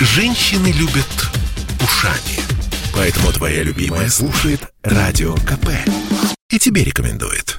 Женщины 0.00 0.68
любят 0.68 1.04
ушами. 1.84 2.39
Поэтому 3.00 3.32
твоя 3.32 3.62
любимая 3.62 4.10
слушает 4.10 4.60
Радио 4.82 5.34
КП. 5.36 5.70
И 6.50 6.58
тебе 6.58 6.84
рекомендует. 6.84 7.56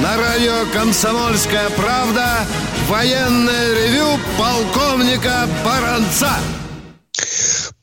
На 0.00 0.16
радио 0.16 0.64
«Комсомольская 0.72 1.68
правда» 1.76 2.46
военное 2.88 3.74
ревю 3.74 4.18
полковника 4.38 5.46
Баранца. 5.62 6.38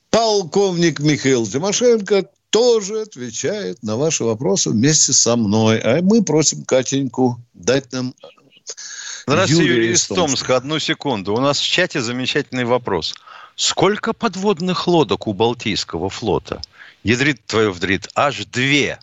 Полковник 0.09 0.99
Михаил 0.99 1.45
Тимошенко 1.45 2.25
тоже 2.51 3.01
отвечает 3.01 3.81
на 3.81 3.97
ваши 3.97 4.23
вопросы 4.23 4.69
вместе 4.69 5.13
со 5.13 5.35
мной. 5.35 5.79
А 5.79 6.01
мы 6.01 6.23
просим 6.23 6.63
Катеньку 6.63 7.39
дать 7.53 7.91
нам 7.91 8.13
Здравствуйте, 9.25 9.63
Юрий, 9.63 9.75
Юрий 9.75 9.93
из 9.93 10.07
Томска. 10.07 10.57
Одну 10.57 10.79
секунду. 10.79 11.33
У 11.33 11.39
нас 11.39 11.59
в 11.59 11.65
чате 11.65 12.01
замечательный 12.01 12.65
вопрос. 12.65 13.15
Сколько 13.55 14.13
подводных 14.13 14.87
лодок 14.87 15.27
у 15.27 15.33
Балтийского 15.33 16.09
флота? 16.09 16.61
Ядрит 17.03 17.45
твою 17.45 17.71
вдрит. 17.71 18.09
Аж 18.15 18.45
две. 18.45 18.99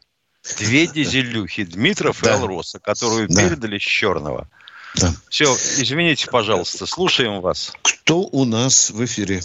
Две 0.59 0.87
дизелюхи 0.95 1.65
Дмитров 1.65 2.23
и 2.25 2.29
Алроса, 2.29 2.79
которую 2.79 3.29
передали 3.29 3.79
с 3.79 3.83
Черного. 3.83 4.49
Да. 4.97 5.15
Все, 5.29 5.55
извините, 5.55 6.29
пожалуйста, 6.31 6.87
слушаем 6.87 7.41
вас. 7.41 7.73
Кто 7.83 8.21
у 8.21 8.45
нас 8.45 8.91
в 8.91 9.05
эфире? 9.05 9.41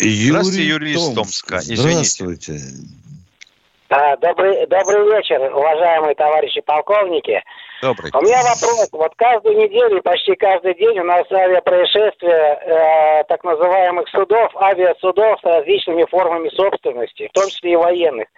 Юрий 0.00 0.30
Здравствуйте, 0.30 0.64
Юрий 0.64 0.92
из 0.92 1.14
Томска. 1.14 1.58
Извините. 1.58 2.24
Здравствуйте. 2.24 2.60
А, 3.90 4.16
добрый, 4.16 4.66
добрый 4.66 5.16
вечер, 5.16 5.40
уважаемые 5.54 6.14
товарищи 6.14 6.60
полковники. 6.60 7.42
Добрый. 7.82 8.10
У 8.12 8.20
меня 8.20 8.36
вопрос. 8.42 8.88
Вот 8.92 9.12
каждую 9.16 9.56
неделю, 9.56 10.02
почти 10.02 10.34
каждый 10.34 10.74
день 10.74 10.98
у 10.98 11.04
нас 11.04 11.24
авиапроисшествия 11.32 12.60
э, 12.60 13.24
так 13.24 13.42
называемых 13.42 14.06
судов, 14.10 14.54
авиасудов 14.56 15.40
с 15.40 15.44
различными 15.44 16.04
формами 16.10 16.50
собственности, 16.50 17.28
в 17.28 17.32
том 17.32 17.48
числе 17.48 17.72
и 17.72 17.76
военных. 17.76 18.28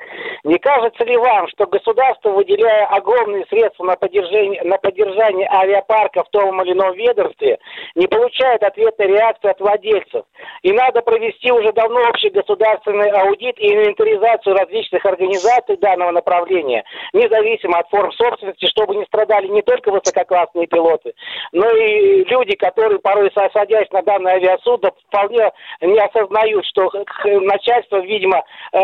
Не 0.44 0.58
кажется 0.58 1.04
ли 1.04 1.16
вам, 1.16 1.48
что 1.48 1.66
государство, 1.66 2.30
выделяя 2.30 2.86
огромные 2.86 3.44
средства 3.46 3.84
на 3.84 3.96
поддержание, 3.96 4.62
на 4.62 4.78
поддержание 4.78 5.48
авиапарка 5.50 6.22
в 6.22 6.30
том 6.30 6.62
или 6.62 6.72
ином 6.72 6.94
ведомстве, 6.94 7.58
не 7.96 8.06
получает 8.06 8.62
ответной 8.62 9.08
реакции 9.08 9.50
от 9.50 9.60
владельцев? 9.60 10.24
И 10.62 10.72
надо 10.72 11.02
провести 11.02 11.50
уже 11.50 11.72
давно 11.72 12.00
общий 12.08 12.30
государственный 12.30 13.10
аудит 13.10 13.58
и 13.58 13.74
инвентаризацию 13.74 14.54
различных 14.54 15.04
организаций 15.04 15.76
данного 15.78 16.12
направления, 16.12 16.84
независимо 17.12 17.78
от 17.78 17.88
форм 17.88 18.12
собственности, 18.12 18.66
чтобы 18.66 18.94
не 18.94 19.04
страдать 19.06 19.31
страдали 19.32 19.48
не 19.48 19.62
только 19.62 19.90
высококлассные 19.90 20.66
пилоты, 20.66 21.12
но 21.52 21.68
и 21.70 22.24
люди, 22.24 22.54
которые 22.56 22.98
порой 22.98 23.30
садясь 23.34 23.90
на 23.90 24.02
данное 24.02 24.34
авиасудно, 24.34 24.90
вполне 25.08 25.50
не 25.80 25.98
осознают, 25.98 26.64
что 26.66 26.90
начальство, 27.24 28.00
видимо, 28.00 28.42
э, 28.72 28.78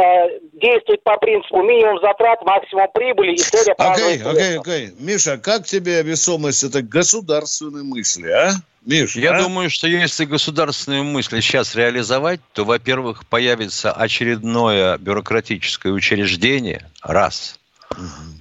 действует 0.55 1.03
по 1.03 1.17
принципу 1.19 1.63
минимум 1.63 2.01
затрат, 2.01 2.45
максимум 2.45 2.89
прибыли 2.93 3.35
и 3.35 3.39
цель 3.39 3.73
Окей, 3.77 4.23
окей, 4.23 4.59
окей. 4.59 4.91
Миша, 4.99 5.39
как 5.39 5.65
тебе 5.65 6.03
весомость 6.03 6.65
этой 6.65 6.83
государственной 6.83 7.83
мысли, 7.83 8.31
а? 8.31 8.51
Миш, 8.87 9.17
Я 9.17 9.37
а? 9.37 9.43
думаю, 9.43 9.69
что 9.69 9.87
если 9.87 10.25
государственную 10.25 11.05
мысль 11.05 11.43
сейчас 11.43 11.75
реализовать, 11.75 12.41
то, 12.55 12.65
во-первых, 12.65 13.27
появится 13.27 13.93
очередное 13.93 14.97
бюрократическое 14.97 15.93
учреждение, 15.93 16.89
раз. 17.03 17.58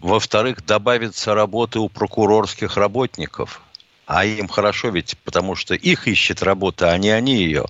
Во-вторых, 0.01 0.65
добавится 0.65 1.33
работы 1.33 1.79
у 1.79 1.89
прокурорских 1.89 2.77
работников. 2.77 3.61
А 4.05 4.25
им 4.25 4.47
хорошо 4.47 4.89
ведь, 4.89 5.17
потому 5.23 5.55
что 5.55 5.73
их 5.73 6.07
ищет 6.07 6.41
работа, 6.41 6.91
а 6.91 6.97
не 6.97 7.09
они 7.09 7.43
ее. 7.43 7.65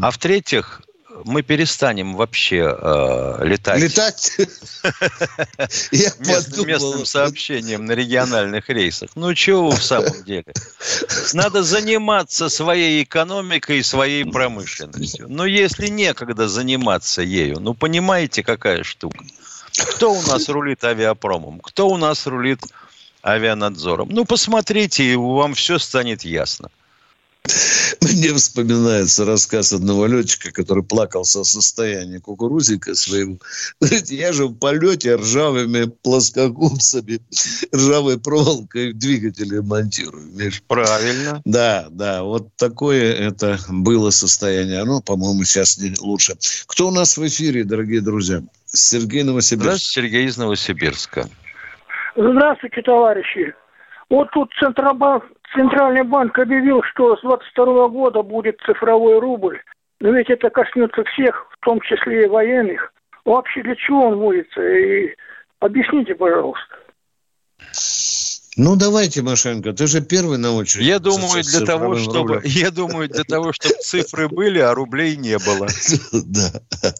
А 0.00 0.10
в-третьих, 0.10 0.82
мы 1.24 1.42
перестанем 1.42 2.16
вообще 2.16 2.76
э, 2.78 3.38
летать. 3.44 3.80
Летать? 3.80 4.36
местным 6.66 7.06
сообщением 7.06 7.86
на 7.86 7.92
региональных 7.92 8.68
рейсах. 8.68 9.10
Ну, 9.14 9.32
чего 9.34 9.70
в 9.70 9.82
самом 9.82 10.24
деле? 10.24 10.52
Надо 11.32 11.62
заниматься 11.62 12.48
своей 12.48 13.04
экономикой 13.04 13.78
и 13.78 13.82
своей 13.82 14.24
промышленностью. 14.24 15.26
Но 15.28 15.46
если 15.46 15.86
некогда 15.88 16.48
заниматься 16.48 17.22
ею, 17.22 17.60
ну, 17.60 17.74
понимаете, 17.74 18.42
какая 18.42 18.82
штука? 18.82 19.24
Кто 19.76 20.12
у 20.12 20.22
нас 20.22 20.48
рулит 20.48 20.84
авиапромом? 20.84 21.60
Кто 21.60 21.88
у 21.88 21.96
нас 21.96 22.26
рулит 22.26 22.60
авианадзором? 23.22 24.08
Ну, 24.10 24.24
посмотрите, 24.24 25.04
и 25.04 25.16
вам 25.16 25.54
все 25.54 25.78
станет 25.78 26.24
ясно. 26.24 26.70
Мне 28.00 28.32
вспоминается 28.34 29.24
рассказ 29.24 29.72
одного 29.72 30.06
летчика, 30.06 30.50
который 30.50 30.82
плакался 30.82 31.40
о 31.40 31.44
состоянии 31.44 32.18
кукурузика 32.18 32.94
своего. 32.94 33.38
Я 34.08 34.32
же 34.32 34.46
в 34.46 34.54
полете 34.54 35.16
ржавыми 35.16 35.84
плоскогубцами, 36.02 37.20
ржавой 37.74 38.18
проволокой 38.18 38.92
двигатели 38.92 39.58
монтирую. 39.58 40.26
Миш. 40.32 40.62
Правильно. 40.66 41.42
Да, 41.44 41.88
да, 41.90 42.22
вот 42.22 42.48
такое 42.56 43.12
это 43.12 43.58
было 43.68 44.10
состояние. 44.10 44.80
Оно, 44.80 45.00
по-моему, 45.00 45.44
сейчас 45.44 45.78
не 45.78 45.94
лучше. 45.98 46.36
Кто 46.66 46.88
у 46.88 46.90
нас 46.90 47.16
в 47.18 47.26
эфире, 47.26 47.64
дорогие 47.64 48.00
друзья? 48.00 48.42
Сергей 48.74 49.22
Новосибирск. 49.22 49.64
Здравствуйте, 49.64 50.08
Сергей 50.08 50.26
из 50.26 50.36
Новосибирска. 50.36 51.24
Здравствуйте, 52.16 52.82
товарищи. 52.82 53.54
Вот 54.10 54.30
тут 54.32 54.50
Центробанк, 54.60 55.24
Центральный 55.54 56.02
банк 56.02 56.38
объявил, 56.38 56.82
что 56.92 57.16
с 57.16 57.22
22 57.22 57.88
года 57.88 58.22
будет 58.22 58.60
цифровой 58.66 59.18
рубль. 59.18 59.60
Но 60.00 60.10
ведь 60.10 60.28
это 60.28 60.50
коснется 60.50 61.04
всех, 61.04 61.46
в 61.50 61.64
том 61.64 61.80
числе 61.80 62.24
и 62.24 62.28
военных. 62.28 62.92
Вообще 63.24 63.62
для 63.62 63.76
чего 63.76 64.08
он 64.08 64.16
вводится? 64.16 64.60
И 64.60 65.14
объясните, 65.60 66.14
пожалуйста. 66.14 66.76
Ну 68.56 68.76
давайте, 68.76 69.22
Машенко, 69.22 69.72
ты 69.72 69.86
же 69.86 70.00
первый 70.00 70.38
на 70.38 70.52
очереди. 70.52 70.86
Я 70.86 70.98
думаю, 71.00 71.42
для 71.42 71.66
того, 71.66 71.96
чтобы, 71.96 72.40
я 72.44 72.70
думаю, 72.70 73.08
для 73.08 73.24
того, 73.24 73.52
чтобы 73.52 73.74
цифры 73.80 74.28
были, 74.28 74.60
а 74.60 74.74
рублей 74.74 75.16
не 75.16 75.38
было. 75.38 75.66
Да. 76.12 76.92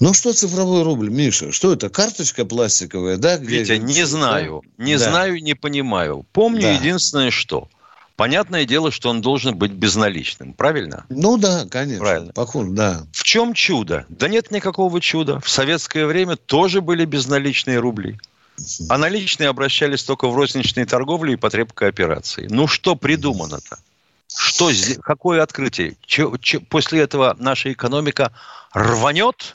Ну 0.00 0.14
что 0.14 0.32
цифровой 0.32 0.82
рубль, 0.82 1.10
Миша? 1.10 1.52
Что 1.52 1.74
это? 1.74 1.90
Карточка 1.90 2.46
пластиковая, 2.46 3.18
да? 3.18 3.36
Где... 3.36 3.60
Витя, 3.60 3.72
не 3.78 4.04
знаю. 4.06 4.62
Не 4.78 4.96
да. 4.96 5.10
знаю, 5.10 5.42
не 5.42 5.54
понимаю. 5.54 6.24
Помню 6.32 6.62
да. 6.62 6.72
единственное, 6.72 7.30
что. 7.30 7.68
Понятное 8.16 8.64
дело, 8.64 8.90
что 8.90 9.10
он 9.10 9.20
должен 9.20 9.56
быть 9.56 9.72
безналичным, 9.72 10.54
правильно? 10.54 11.04
Ну 11.10 11.36
да, 11.36 11.66
конечно. 11.70 12.00
Правильно. 12.04 12.32
Похоже, 12.32 12.70
да. 12.70 13.06
В 13.12 13.24
чем 13.24 13.52
чудо? 13.52 14.06
Да 14.08 14.28
нет 14.28 14.50
никакого 14.50 15.00
чуда. 15.00 15.38
В 15.40 15.48
советское 15.48 16.06
время 16.06 16.36
тоже 16.36 16.80
были 16.80 17.04
безналичные 17.04 17.78
рубли. 17.78 18.18
А 18.88 18.98
наличные 18.98 19.48
обращались 19.48 20.02
только 20.02 20.28
в 20.28 20.34
розничные 20.34 20.86
торговли 20.86 21.32
и 21.32 21.36
потреб 21.36 21.72
кооперации. 21.72 22.46
Ну 22.50 22.66
что 22.66 22.96
придумано-то? 22.96 23.78
Что, 24.34 24.70
какое 25.02 25.42
открытие? 25.42 25.96
Че, 26.06 26.32
че, 26.40 26.60
после 26.60 27.00
этого 27.00 27.36
наша 27.38 27.72
экономика 27.72 28.32
рванет? 28.72 29.54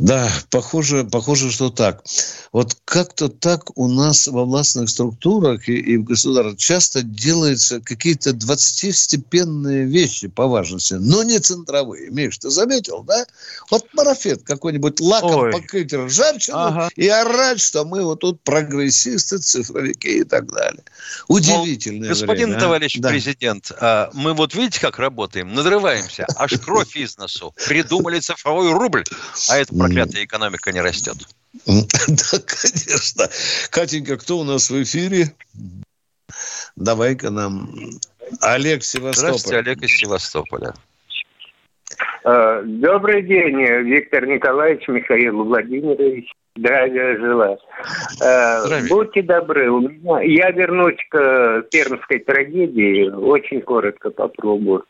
Да, 0.00 0.30
похоже, 0.48 1.04
похоже, 1.04 1.50
что 1.50 1.68
так. 1.68 2.02
Вот 2.52 2.74
как-то 2.86 3.28
так 3.28 3.78
у 3.78 3.86
нас 3.86 4.28
во 4.28 4.46
властных 4.46 4.88
структурах 4.88 5.68
и, 5.68 5.74
и 5.74 5.98
в 5.98 6.04
государстве 6.04 6.56
часто 6.56 7.02
делаются 7.02 7.80
какие-то 7.80 8.32
двадцатистепенные 8.32 9.84
вещи 9.84 10.28
по 10.28 10.46
важности, 10.46 10.94
но 10.94 11.22
не 11.22 11.38
центровые. 11.38 12.10
Миш, 12.10 12.38
ты 12.38 12.48
заметил, 12.48 13.02
да? 13.02 13.26
Вот 13.70 13.84
марафет 13.92 14.42
какой-нибудь 14.42 15.00
лаком 15.00 15.42
Ой. 15.42 15.52
покрыть 15.52 15.92
ржавчину 15.92 16.56
ага. 16.56 16.90
и 16.96 17.06
орать, 17.06 17.60
что 17.60 17.84
мы 17.84 18.02
вот 18.02 18.20
тут 18.20 18.42
прогрессисты, 18.42 19.36
цифровики 19.36 20.20
и 20.20 20.24
так 20.24 20.50
далее. 20.50 20.82
Удивительное 21.28 22.08
Мол, 22.08 22.18
Господин 22.18 22.46
время, 22.46 22.56
а? 22.56 22.60
товарищ 22.60 22.98
а? 22.98 23.06
президент, 23.06 23.70
да. 23.78 24.08
мы 24.14 24.32
вот 24.32 24.54
видите, 24.54 24.80
как 24.80 24.98
работаем? 24.98 25.52
Надрываемся, 25.52 26.26
аж 26.36 26.58
кровь 26.58 26.96
из 26.96 27.18
носу. 27.18 27.54
Придумали 27.66 28.18
цифровой 28.18 28.72
рубль, 28.72 29.04
а 29.50 29.58
это 29.58 29.74
проклятая 29.94 30.24
экономика 30.24 30.72
не 30.72 30.80
растет. 30.80 31.16
Да, 31.66 32.38
конечно. 32.46 33.28
Катенька, 33.70 34.16
кто 34.16 34.38
у 34.38 34.44
нас 34.44 34.70
в 34.70 34.82
эфире? 34.82 35.34
Давай-ка 36.76 37.30
нам. 37.30 37.68
Олег 38.40 38.84
Севастополь. 38.84 39.14
Здравствуйте, 39.14 39.58
Олег 39.58 39.82
из 39.82 39.96
Севастополя. 39.96 40.74
А, 42.24 42.62
добрый 42.62 43.22
день, 43.22 43.60
Виктор 43.84 44.26
Николаевич, 44.26 44.86
Михаил 44.88 45.44
Владимирович. 45.44 46.30
Здравия 46.56 47.16
желаю. 47.16 47.58
А, 48.22 48.60
Здравия. 48.60 48.88
Будьте 48.88 49.22
добры, 49.22 49.68
я 50.24 50.50
вернусь 50.50 50.98
к 51.08 51.62
пермской 51.70 52.18
трагедии, 52.18 53.08
очень 53.08 53.60
коротко 53.60 54.10
попробую. 54.10 54.84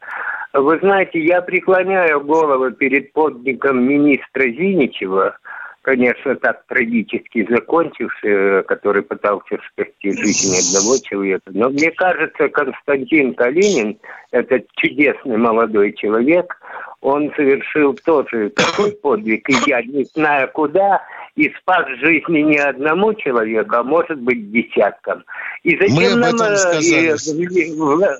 Вы 0.52 0.78
знаете, 0.80 1.20
я 1.20 1.42
преклоняю 1.42 2.22
голову 2.22 2.72
перед 2.72 3.12
подником 3.12 3.84
министра 3.84 4.42
Зиничева, 4.42 5.36
конечно, 5.82 6.34
так 6.36 6.64
трагически 6.66 7.46
закончивший, 7.48 8.64
который 8.64 9.02
пытался 9.02 9.58
спасти 9.70 10.12
жизнь 10.12 10.56
одного 10.56 10.98
человека. 10.98 11.50
Но 11.52 11.70
мне 11.70 11.90
кажется, 11.92 12.48
Константин 12.48 13.34
Калинин, 13.34 13.98
этот 14.32 14.66
чудесный 14.76 15.36
молодой 15.36 15.92
человек, 15.92 16.56
он 17.00 17.32
совершил 17.34 17.94
тоже 17.94 18.50
такой 18.50 18.92
подвиг, 18.92 19.48
и 19.48 19.54
я 19.66 19.82
не 19.82 20.04
знаю 20.04 20.50
куда, 20.52 21.00
и 21.36 21.52
спас 21.60 21.86
жизни 22.00 22.40
не 22.40 22.58
одному 22.58 23.14
человеку, 23.14 23.76
а 23.76 23.82
может 23.82 24.20
быть 24.20 24.50
десяткам. 24.50 25.24
И 25.62 25.76
зачем 25.76 25.96
Мы 25.96 26.16
нам... 26.16 26.30
Об 26.30 26.34
этом 26.34 26.52
э, 26.52 26.56
сказали. 26.56 28.18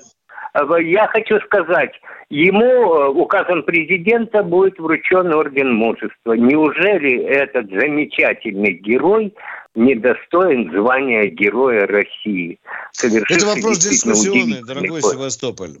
Я 0.83 1.07
хочу 1.07 1.39
сказать, 1.45 1.93
ему 2.29 2.65
э, 2.65 3.07
указом 3.09 3.63
президента 3.63 4.43
будет 4.43 4.77
вручен 4.79 5.33
орден 5.33 5.73
мужества. 5.73 6.33
Неужели 6.33 7.23
этот 7.23 7.69
замечательный 7.69 8.73
герой 8.73 9.33
недостоин 9.75 10.69
звания 10.71 11.27
Героя 11.27 11.87
России? 11.87 12.59
Это 13.01 13.45
вопрос 13.45 13.77
дискуссионный, 13.77 14.61
дорогой 14.65 15.01
ход. 15.01 15.13
Севастополь. 15.13 15.71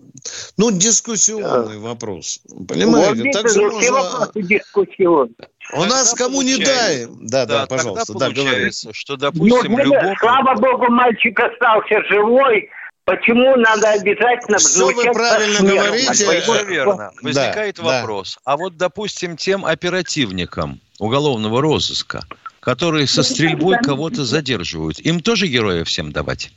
Ну, 0.57 0.71
дискуссионный 0.71 1.75
да. 1.75 1.79
вопрос. 1.79 2.41
Понимаете? 2.67 3.23
Вот, 3.23 3.31
так 3.33 3.49
же 3.49 3.69
все 3.71 3.91
можно... 3.91 3.91
вопросы 3.91 4.41
дискуссионные. 4.41 5.49
У 5.73 5.85
нас 5.85 6.13
кому 6.13 6.41
не 6.41 6.57
дай. 6.57 7.05
Да, 7.05 7.45
да, 7.45 7.59
да 7.59 7.65
пожалуйста. 7.65 8.13
Тогда 8.13 8.27
получается, 8.27 8.87
да, 8.87 8.93
что, 8.93 9.15
допустим, 9.17 9.71
ну, 9.71 9.77
любому... 9.77 10.15
Слава 10.19 10.55
богу, 10.55 10.91
мальчик 10.91 11.39
остался 11.39 12.03
живой, 12.09 12.69
Почему 13.03 13.55
надо 13.57 13.89
обязательно 13.89 14.57
Все 14.57 14.85
вы 14.85 15.11
правильно 15.11 15.59
говорите. 15.59 16.13
Все 16.13 16.65
верно. 16.65 17.11
Возникает 17.21 17.77
да, 17.77 17.83
вопрос. 17.83 18.35
Да. 18.35 18.53
А 18.53 18.57
вот, 18.57 18.77
допустим, 18.77 19.37
тем 19.37 19.65
оперативникам 19.65 20.79
уголовного 20.99 21.61
розыска, 21.61 22.21
которые 22.59 23.07
со 23.07 23.23
стрельбой 23.23 23.79
кого-то 23.79 24.23
задерживают, 24.23 24.99
им 24.99 25.19
тоже 25.19 25.47
героя 25.47 25.83
всем 25.83 26.11
давать? 26.11 26.51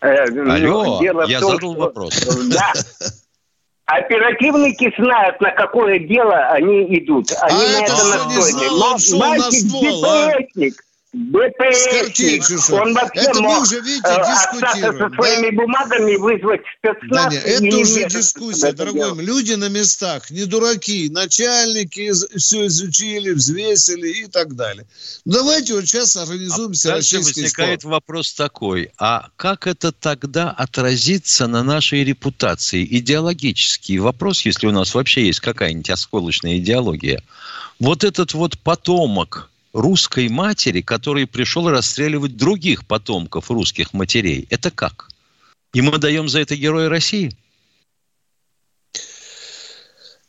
Э, 0.00 0.26
ну, 0.30 0.50
Алло, 0.50 1.00
Дело 1.00 1.26
я 1.26 1.40
том, 1.40 1.52
задал 1.52 1.72
что... 1.72 1.80
вопрос. 1.80 2.48
Да. 2.48 2.72
Оперативники 3.86 4.94
знают, 4.96 5.40
на 5.40 5.50
какое 5.50 5.98
дело 5.98 6.36
они 6.50 6.84
идут. 6.98 7.32
Они 7.40 7.56
а 7.56 7.80
на 7.80 7.82
это, 7.82 7.92
это 7.92 8.04
настроены. 8.04 9.18
Мальчик 9.18 9.64
ДПСник. 9.64 10.74
БТС. 10.74 10.82
Он 10.82 10.91
вообще 12.94 13.20
это 13.20 13.42
мог 13.42 13.62
уже, 13.62 13.80
видите, 13.80 14.08
э, 14.08 14.16
остаться 14.16 14.92
со 14.92 15.10
своими 15.10 15.54
да? 15.54 15.62
бумагами, 15.62 16.16
вызвать 16.16 16.62
спецназ. 16.78 17.24
Да, 17.24 17.28
нет, 17.30 17.44
это 17.44 17.76
уже 17.76 18.08
дискуссия, 18.08 18.72
дорогой. 18.72 19.00
Делать. 19.00 19.26
Люди 19.26 19.52
на 19.52 19.68
местах, 19.68 20.30
не 20.30 20.46
дураки, 20.46 21.10
начальники 21.10 22.10
все 22.38 22.66
изучили, 22.66 23.32
взвесили 23.32 24.08
и 24.08 24.26
так 24.26 24.56
далее. 24.56 24.86
Давайте 25.26 25.74
вот 25.74 25.86
сейчас 25.86 26.16
организуем 26.16 26.72
а 26.72 26.88
Дальше 26.88 27.18
возникает 27.18 27.82
спорт. 27.82 27.92
вопрос 27.92 28.32
такой. 28.32 28.90
А 28.98 29.28
как 29.36 29.66
это 29.66 29.92
тогда 29.92 30.50
отразится 30.50 31.46
на 31.46 31.62
нашей 31.62 32.04
репутации? 32.04 32.86
Идеологический 32.90 33.98
вопрос, 33.98 34.46
если 34.46 34.66
у 34.66 34.72
нас 34.72 34.94
вообще 34.94 35.26
есть 35.26 35.40
какая-нибудь 35.40 35.90
осколочная 35.90 36.56
идеология. 36.56 37.22
Вот 37.78 38.02
этот 38.02 38.32
вот 38.32 38.58
потомок 38.58 39.50
русской 39.72 40.28
матери, 40.28 40.80
который 40.80 41.26
пришел 41.26 41.68
расстреливать 41.68 42.36
других 42.36 42.86
потомков 42.86 43.50
русских 43.50 43.92
матерей. 43.92 44.46
Это 44.50 44.70
как? 44.70 45.08
И 45.72 45.80
мы 45.80 45.98
даем 45.98 46.28
за 46.28 46.40
это 46.40 46.56
Героя 46.56 46.88
России? 46.88 47.36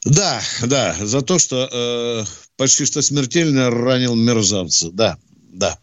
Да, 0.05 0.41
да, 0.61 0.95
за 0.99 1.21
то, 1.21 1.39
что 1.39 1.69
э, 1.71 2.25
почти 2.57 2.85
что 2.85 3.01
смертельно 3.01 3.69
ранил 3.69 4.15
мерзавца, 4.15 4.91
да, 4.91 5.17
да. 5.53 5.77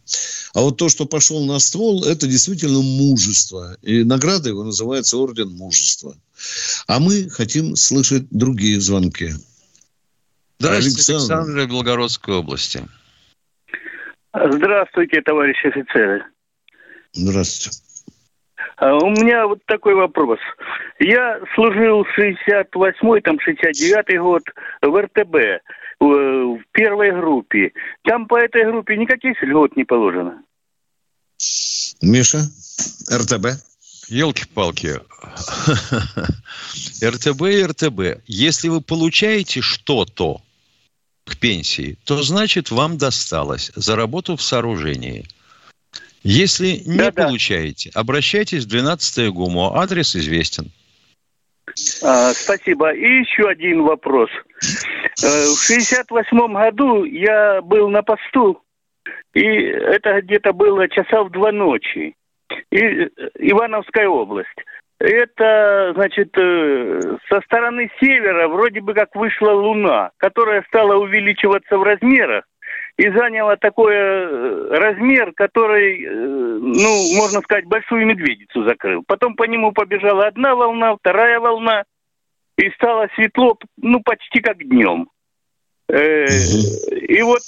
А 0.52 0.60
вот 0.60 0.76
то, 0.76 0.88
что 0.88 1.06
пошел 1.06 1.44
на 1.46 1.58
ствол, 1.58 2.04
это 2.04 2.26
действительно 2.26 2.80
мужество. 2.80 3.76
И 3.82 4.02
награда 4.02 4.48
его 4.48 4.64
называется 4.64 5.16
Орден 5.16 5.50
Мужества. 5.50 6.16
А 6.86 6.98
мы 6.98 7.30
хотим 7.30 7.76
слышать 7.76 8.26
другие 8.30 8.80
звонки. 8.80 9.34
Здравствуйте, 10.58 11.14
Александр, 11.14 11.34
Александр 11.34 11.66
Белгородской 11.68 12.34
области. 12.34 12.86
Здравствуйте, 14.32 15.22
товарищи 15.22 15.66
офицеры. 15.66 16.24
Здравствуйте. 17.12 17.78
А 18.76 18.94
у 18.94 19.10
меня 19.10 19.46
вот 19.46 19.64
такой 19.66 19.94
вопрос. 19.94 20.38
Я 20.98 21.40
служил 21.54 22.06
68-й, 22.18 23.20
там 23.22 23.36
69-й 23.36 24.18
год 24.18 24.42
в 24.82 25.02
РТБ, 25.02 25.62
в 26.00 26.58
первой 26.72 27.12
группе. 27.12 27.72
Там 28.04 28.26
по 28.26 28.38
этой 28.38 28.64
группе 28.64 28.96
никаких 28.96 29.42
льгот 29.42 29.76
не 29.76 29.84
положено. 29.84 30.42
Миша, 32.00 32.38
РТБ. 33.12 33.46
Елки-палки. 34.08 34.88
РТБ 37.04 37.42
и 37.42 37.64
РТБ. 37.64 38.22
Если 38.26 38.68
вы 38.68 38.80
получаете 38.80 39.60
что-то, 39.60 40.40
к 41.30 41.36
пенсии, 41.36 41.96
то 42.04 42.22
значит 42.22 42.70
вам 42.70 42.98
досталось 42.98 43.70
за 43.74 43.96
работу 43.96 44.36
в 44.36 44.42
сооружении. 44.42 45.24
Если 46.22 46.82
не 46.84 46.98
да, 46.98 47.12
получаете, 47.12 47.90
да. 47.94 48.00
обращайтесь 48.00 48.64
в 48.64 48.68
12 48.68 49.32
ГУМО. 49.32 49.80
Адрес 49.80 50.16
известен. 50.16 50.70
А, 52.02 52.32
спасибо. 52.34 52.92
И 52.92 53.20
еще 53.20 53.48
один 53.48 53.82
вопрос. 53.84 54.28
Э, 55.22 55.26
в 55.54 55.58
68 55.58 56.52
году 56.52 57.04
я 57.04 57.62
был 57.62 57.88
на 57.88 58.02
посту, 58.02 58.62
и 59.34 59.40
это 59.40 60.20
где-то 60.20 60.52
было 60.52 60.88
часа 60.88 61.22
в 61.22 61.30
два 61.30 61.52
ночи. 61.52 62.14
И 62.72 62.78
Ивановская 63.38 64.08
область 64.08 64.48
это, 65.00 65.92
значит, 65.94 66.28
э, 66.36 67.00
со 67.30 67.40
стороны 67.40 67.90
севера 68.00 68.48
вроде 68.48 68.82
бы 68.82 68.92
как 68.92 69.14
вышла 69.16 69.52
Луна, 69.52 70.10
которая 70.18 70.62
стала 70.68 70.96
увеличиваться 70.96 71.78
в 71.78 71.82
размерах 71.82 72.44
и 72.98 73.08
заняла 73.08 73.56
такой 73.56 73.94
э, 73.94 74.78
размер, 74.78 75.32
который, 75.32 76.04
э, 76.04 76.10
ну, 76.10 77.16
можно 77.16 77.40
сказать, 77.40 77.64
большую 77.64 78.04
медведицу 78.04 78.62
закрыл. 78.64 79.02
Потом 79.06 79.36
по 79.36 79.44
нему 79.44 79.72
побежала 79.72 80.26
одна 80.26 80.54
волна, 80.54 80.94
вторая 80.94 81.40
волна, 81.40 81.84
и 82.58 82.68
стало 82.72 83.08
светло, 83.14 83.56
ну, 83.78 84.02
почти 84.04 84.40
как 84.40 84.58
днем. 84.58 85.08
И 85.88 87.22
вот 87.22 87.40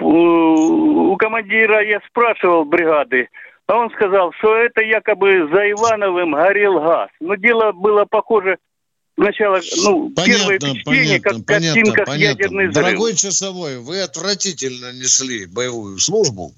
у 0.00 1.16
командира 1.16 1.82
я 1.84 2.00
спрашивал 2.08 2.64
бригады, 2.64 3.28
а 3.66 3.76
он 3.76 3.90
сказал, 3.90 4.32
что 4.38 4.54
это 4.56 4.82
якобы 4.82 5.48
за 5.52 5.70
Ивановым 5.70 6.32
горел 6.32 6.80
газ. 6.80 7.08
Но 7.20 7.34
дело 7.36 7.72
было 7.72 8.04
похоже 8.04 8.58
сначала, 9.16 9.60
ну, 9.78 10.10
понятно, 10.10 10.24
первое 10.24 10.58
впечатление, 10.58 11.20
понятно, 11.20 11.38
как 11.38 11.46
понятно, 11.46 11.74
картинка 11.74 12.04
понятно. 12.04 12.42
ядерный 12.42 12.68
взрыв. 12.68 12.84
Дорогой 12.84 13.14
часовой, 13.14 13.78
вы 13.78 14.00
отвратительно 14.00 14.92
несли 14.92 15.46
боевую 15.46 15.98
службу, 15.98 16.52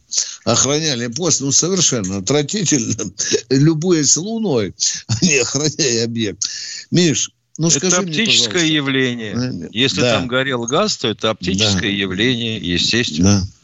охраняли 0.45 1.07
пост, 1.09 1.41
ну, 1.41 1.53
совершенно 1.53 2.19
отвратительно, 2.19 2.95
любуясь 3.51 4.17
луной, 4.17 4.75
а 5.09 5.25
не 5.25 5.39
охраняя 5.39 6.05
объект. 6.05 6.45
Миш, 6.91 7.31
ну, 7.59 7.69
это 7.69 7.79
скажи 7.79 7.97
оптическое 7.97 8.63
мне, 8.63 8.75
явление. 8.75 9.69
Если 9.73 10.01
да. 10.01 10.15
там 10.15 10.27
горел 10.27 10.65
газ, 10.65 10.97
то 10.99 11.09
это 11.09 11.31
оптическое 11.31 11.91
да. 11.91 11.97
явление, 11.97 12.59
естественно. 12.59 13.43
Да. 13.43 13.56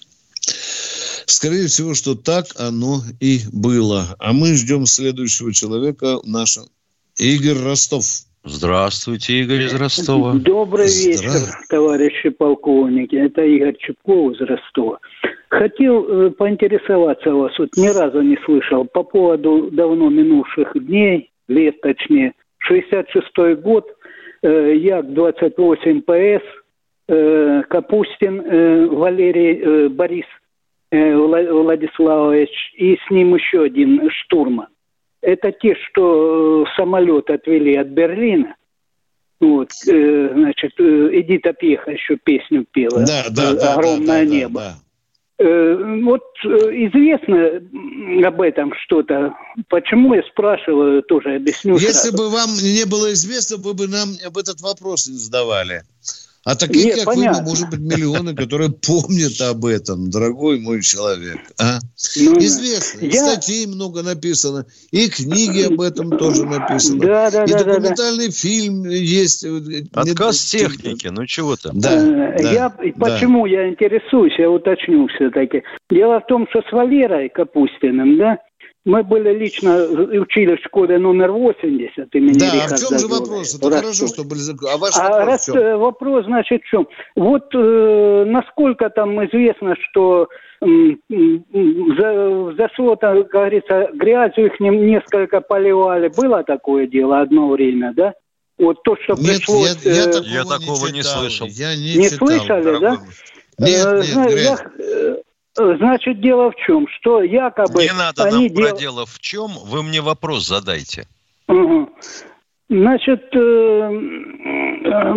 Скорее 1.32 1.66
всего, 1.66 1.94
что 1.94 2.14
так 2.14 2.44
оно 2.58 3.00
и 3.18 3.38
было. 3.52 4.16
А 4.18 4.34
мы 4.34 4.54
ждем 4.54 4.84
следующего 4.84 5.50
человека, 5.52 6.18
нашего 6.24 6.66
Игорь 7.18 7.64
Ростов. 7.64 8.04
Здравствуйте, 8.44 9.40
Игорь 9.40 9.62
из 9.62 9.74
Ростова. 9.74 10.34
Добрый 10.34 10.88
вечер, 10.88 11.30
товарищи 11.70 12.28
полковники. 12.28 13.16
Это 13.16 13.42
Игорь 13.42 13.76
Чепков 13.78 14.34
из 14.34 14.40
Ростова. 14.42 14.98
Хотел 15.48 16.04
э, 16.04 16.30
поинтересоваться 16.32 17.30
вас, 17.32 17.58
вот 17.58 17.70
ни 17.76 17.88
разу 17.88 18.20
не 18.20 18.36
слышал, 18.44 18.84
по 18.84 19.02
поводу 19.02 19.70
давно 19.70 20.10
минувших 20.10 20.72
дней, 20.86 21.30
лет 21.48 21.80
точнее, 21.80 22.34
66-й 22.70 23.56
год, 23.56 23.86
э, 24.42 24.74
Як-28 24.76 26.02
ПС, 26.02 26.44
э, 27.08 27.62
Капустин 27.70 28.40
э, 28.40 28.86
Валерий 28.86 29.60
э, 29.60 29.88
Борис 29.88 30.26
Владиславович 30.92 32.50
и 32.76 32.96
с 32.96 33.10
ним 33.10 33.34
еще 33.34 33.62
один 33.62 34.10
штурман. 34.10 34.68
Это 35.22 35.52
те, 35.52 35.74
что 35.76 36.64
э, 36.64 36.76
самолет 36.76 37.30
отвели 37.30 37.76
от 37.76 37.88
Берлина. 37.88 38.56
Вот, 39.40 39.70
э, 39.88 40.30
значит, 40.34 40.72
э, 40.78 41.08
Эдита 41.12 41.52
Пьеха 41.52 41.92
еще 41.92 42.16
песню 42.16 42.66
пела. 42.70 43.04
Да, 43.06 43.24
да, 43.30 43.54
да. 43.54 43.74
«Огромное 43.74 44.06
да, 44.06 44.12
да, 44.14 44.24
небо». 44.24 44.60
Да, 44.60 44.70
да. 44.70 44.78
Вот 45.38 46.22
известно 46.44 47.60
об 48.28 48.40
этом 48.42 48.72
что-то. 48.84 49.34
Почему 49.68 50.14
я 50.14 50.22
спрашиваю, 50.30 51.02
тоже 51.02 51.34
объясню. 51.34 51.74
Если 51.74 52.10
сразу. 52.10 52.16
бы 52.16 52.30
вам 52.30 52.50
не 52.50 52.84
было 52.86 53.12
известно, 53.12 53.56
вы 53.56 53.74
бы 53.74 53.88
нам 53.88 54.10
об 54.24 54.38
этот 54.38 54.60
вопрос 54.60 55.08
не 55.08 55.16
задавали. 55.16 55.82
А 56.44 56.56
таких, 56.56 56.84
Нет, 56.84 56.96
как 56.96 57.04
понятно. 57.04 57.42
вы, 57.42 57.48
может 57.48 57.70
быть, 57.70 57.80
миллионы, 57.80 58.34
которые 58.34 58.70
помнят 58.70 59.40
об 59.40 59.64
этом, 59.64 60.10
дорогой 60.10 60.58
мой 60.58 60.82
человек. 60.82 61.38
А? 61.60 61.78
Ну, 62.16 62.38
Известно. 62.38 63.06
Я... 63.06 63.24
Статей 63.24 63.66
много 63.66 64.02
написано. 64.02 64.66
И 64.90 65.08
книги 65.08 65.72
об 65.72 65.80
этом 65.80 66.10
тоже 66.18 66.44
написано. 66.44 67.00
Да, 67.00 67.30
да, 67.30 67.44
и 67.44 67.52
да, 67.52 67.62
документальный 67.62 68.26
да, 68.26 68.32
фильм 68.32 68.84
есть. 68.84 69.46
Отказ 69.92 70.44
техники, 70.44 71.06
ну 71.06 71.26
чего 71.26 71.54
там. 71.54 71.78
Да, 71.78 71.92
э, 71.92 72.42
да, 72.42 72.50
я, 72.50 72.68
да. 72.70 72.92
Почему 72.98 73.46
я 73.46 73.68
интересуюсь, 73.68 74.36
я 74.36 74.50
уточню 74.50 75.06
все-таки. 75.14 75.62
Дело 75.90 76.20
в 76.20 76.26
том, 76.26 76.48
что 76.50 76.62
с 76.62 76.72
Валерой 76.72 77.28
Капустиным, 77.28 78.18
да, 78.18 78.38
мы 78.84 79.04
были 79.04 79.32
лично, 79.32 79.84
учили 79.84 80.56
в 80.56 80.64
школе 80.64 80.98
номер 80.98 81.30
80 81.30 82.14
имени 82.14 82.38
Да, 82.38 82.46
Рихарда 82.46 82.74
а 82.74 82.76
в 82.76 82.80
чем 82.80 82.98
же 82.98 83.06
вопрос? 83.06 83.54
Это 83.54 83.70
хорошо, 83.70 84.06
что 84.08 84.24
были 84.24 84.40
А 84.68 84.76
ваш 84.76 84.96
а 84.96 85.02
вопрос 85.02 85.26
раз, 85.26 85.42
в 85.42 85.44
чем? 85.46 85.56
Э, 85.56 85.76
вопрос, 85.76 86.24
значит, 86.24 86.62
в 86.62 86.68
чем? 86.68 86.88
Вот 87.14 87.54
э, 87.54 88.24
насколько 88.26 88.90
там 88.90 89.24
известно, 89.26 89.76
что 89.88 90.28
э, 90.60 90.66
за, 91.08 92.54
зашло, 92.56 92.96
как 92.96 93.28
говорится, 93.28 93.88
грязью 93.94 94.46
их 94.46 94.58
несколько 94.58 95.40
поливали. 95.40 96.08
Было 96.08 96.42
такое 96.42 96.88
дело 96.88 97.20
одно 97.20 97.50
время, 97.50 97.92
да? 97.94 98.14
Вот 98.58 98.82
то, 98.82 98.96
что 99.04 99.14
Нет, 99.14 99.38
пришлось... 99.38 99.84
Я, 99.84 99.92
я, 99.92 100.04
такого, 100.06 100.24
я 100.26 100.44
такого 100.44 100.86
не, 100.88 100.92
не 100.94 101.02
слышал. 101.04 101.46
Я 101.46 101.76
не, 101.76 101.96
не 101.96 102.10
читал, 102.10 102.28
слышали, 102.28 102.62
дорогой. 102.62 102.80
да? 102.80 102.98
Нет, 103.58 103.86
э, 103.86 104.02
нет, 104.14 104.38
я, 104.38 105.16
Значит, 105.54 106.20
дело 106.20 106.50
в 106.50 106.56
чем, 106.56 106.86
что 106.88 107.22
якобы... 107.22 107.82
Не 107.82 107.92
надо 107.92 108.24
они 108.24 108.48
нам 108.48 108.56
дел... 108.56 108.68
про 108.68 108.78
дело 108.78 109.06
в 109.06 109.18
чем, 109.20 109.50
вы 109.64 109.82
мне 109.82 110.00
вопрос 110.00 110.46
задайте. 110.46 111.06
Угу. 111.48 111.90
Значит, 112.70 113.22
э, 113.34 113.38
э, 114.84 115.14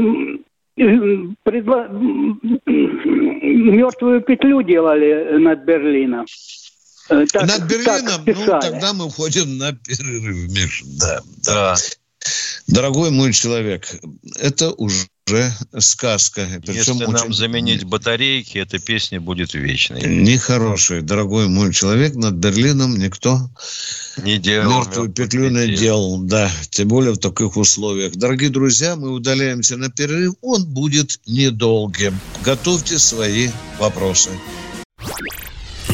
предла... 1.43 1.87
мертвую 3.45 4.21
петлю 4.21 4.61
делали 4.61 5.37
над 5.37 5.63
Берлином. 5.63 6.25
Э, 7.09 7.25
так, 7.31 7.43
над 7.43 7.63
Берлином? 7.69 8.25
ну, 8.25 8.59
тогда 8.59 8.93
мы 8.93 9.05
уходим 9.05 9.57
на 9.57 9.71
перерыв, 9.71 10.49
Миша. 10.49 10.83
Да, 10.99 11.21
да. 11.45 11.75
Дорогой 12.67 13.11
мой 13.11 13.31
человек, 13.31 13.87
это 14.41 14.73
уже 14.73 15.05
сказка. 15.79 16.47
Причем 16.65 16.97
Если 16.97 17.05
нам 17.05 17.33
заменить 17.33 17.83
батарейки, 17.83 18.57
эта 18.57 18.79
песня 18.79 19.19
будет 19.19 19.53
вечной. 19.53 20.01
Нехорошая. 20.01 21.01
Дорогой 21.01 21.47
мой 21.47 21.73
человек, 21.73 22.15
над 22.15 22.35
Берлином 22.35 22.97
никто 22.97 23.49
не 24.23 24.37
делал. 24.37 24.79
Мертвую 24.79 25.09
петлю 25.09 25.49
не 25.49 25.75
делал, 25.75 26.19
да. 26.19 26.51
Тем 26.69 26.89
более 26.89 27.13
в 27.13 27.17
таких 27.17 27.57
условиях. 27.57 28.13
Дорогие 28.13 28.49
друзья, 28.49 28.95
мы 28.95 29.11
удаляемся 29.11 29.77
на 29.77 29.89
перерыв. 29.89 30.35
Он 30.41 30.65
будет 30.65 31.19
недолгим. 31.25 32.19
Готовьте 32.43 32.99
свои 32.99 33.49
вопросы. 33.79 34.29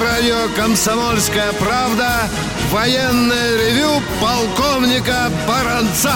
Радио 0.00 0.48
«Комсомольская 0.56 1.52
правда» 1.54 2.28
Военное 2.70 3.56
ревю 3.56 4.00
полковника 4.20 5.28
Баранца. 5.46 6.14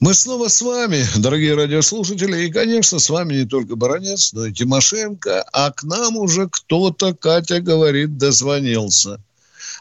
Мы 0.00 0.14
снова 0.14 0.48
с 0.48 0.62
вами, 0.62 1.02
дорогие 1.18 1.54
радиослушатели, 1.54 2.44
и, 2.44 2.52
конечно, 2.52 2.98
с 2.98 3.10
вами 3.10 3.34
не 3.34 3.44
только 3.44 3.76
Баранец, 3.76 4.32
но 4.32 4.46
и 4.46 4.52
Тимошенко, 4.52 5.44
а 5.52 5.70
к 5.70 5.82
нам 5.84 6.16
уже 6.16 6.48
кто-то, 6.48 7.14
Катя 7.14 7.60
говорит, 7.60 8.16
дозвонился. 8.16 9.20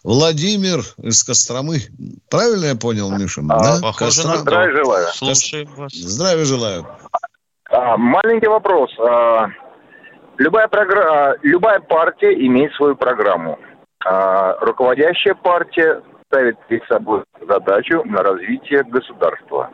Владимир 0.04 0.84
из 1.02 1.24
Костромы. 1.24 1.82
Правильно 2.30 2.66
я 2.66 2.76
понял, 2.76 3.10
Миша? 3.10 3.42
А, 3.50 3.64
да? 3.64 3.80
Похоже 3.82 4.22
Костrom... 4.22 4.28
на 4.28 4.38
Здравия 4.38 4.76
желаю. 4.76 5.08
Слушаем 5.14 5.74
вас. 5.76 5.94
Здравия 5.94 6.46
желаю. 6.46 6.88
А, 7.70 7.98
маленький 7.98 8.48
вопрос. 8.48 8.92
А, 9.00 9.48
любая, 10.38 10.68
програ... 10.68 11.36
любая 11.42 11.80
партия 11.80 12.34
имеет 12.46 12.74
свою 12.74 12.96
программу. 12.96 13.60
А 14.06 14.58
руководящая 14.62 15.36
партия 15.36 16.02
ставит 16.28 16.60
перед 16.68 16.84
собой 16.86 17.24
задачу 17.48 18.04
на 18.06 18.22
развитие 18.22 18.84
государства. 18.84 19.72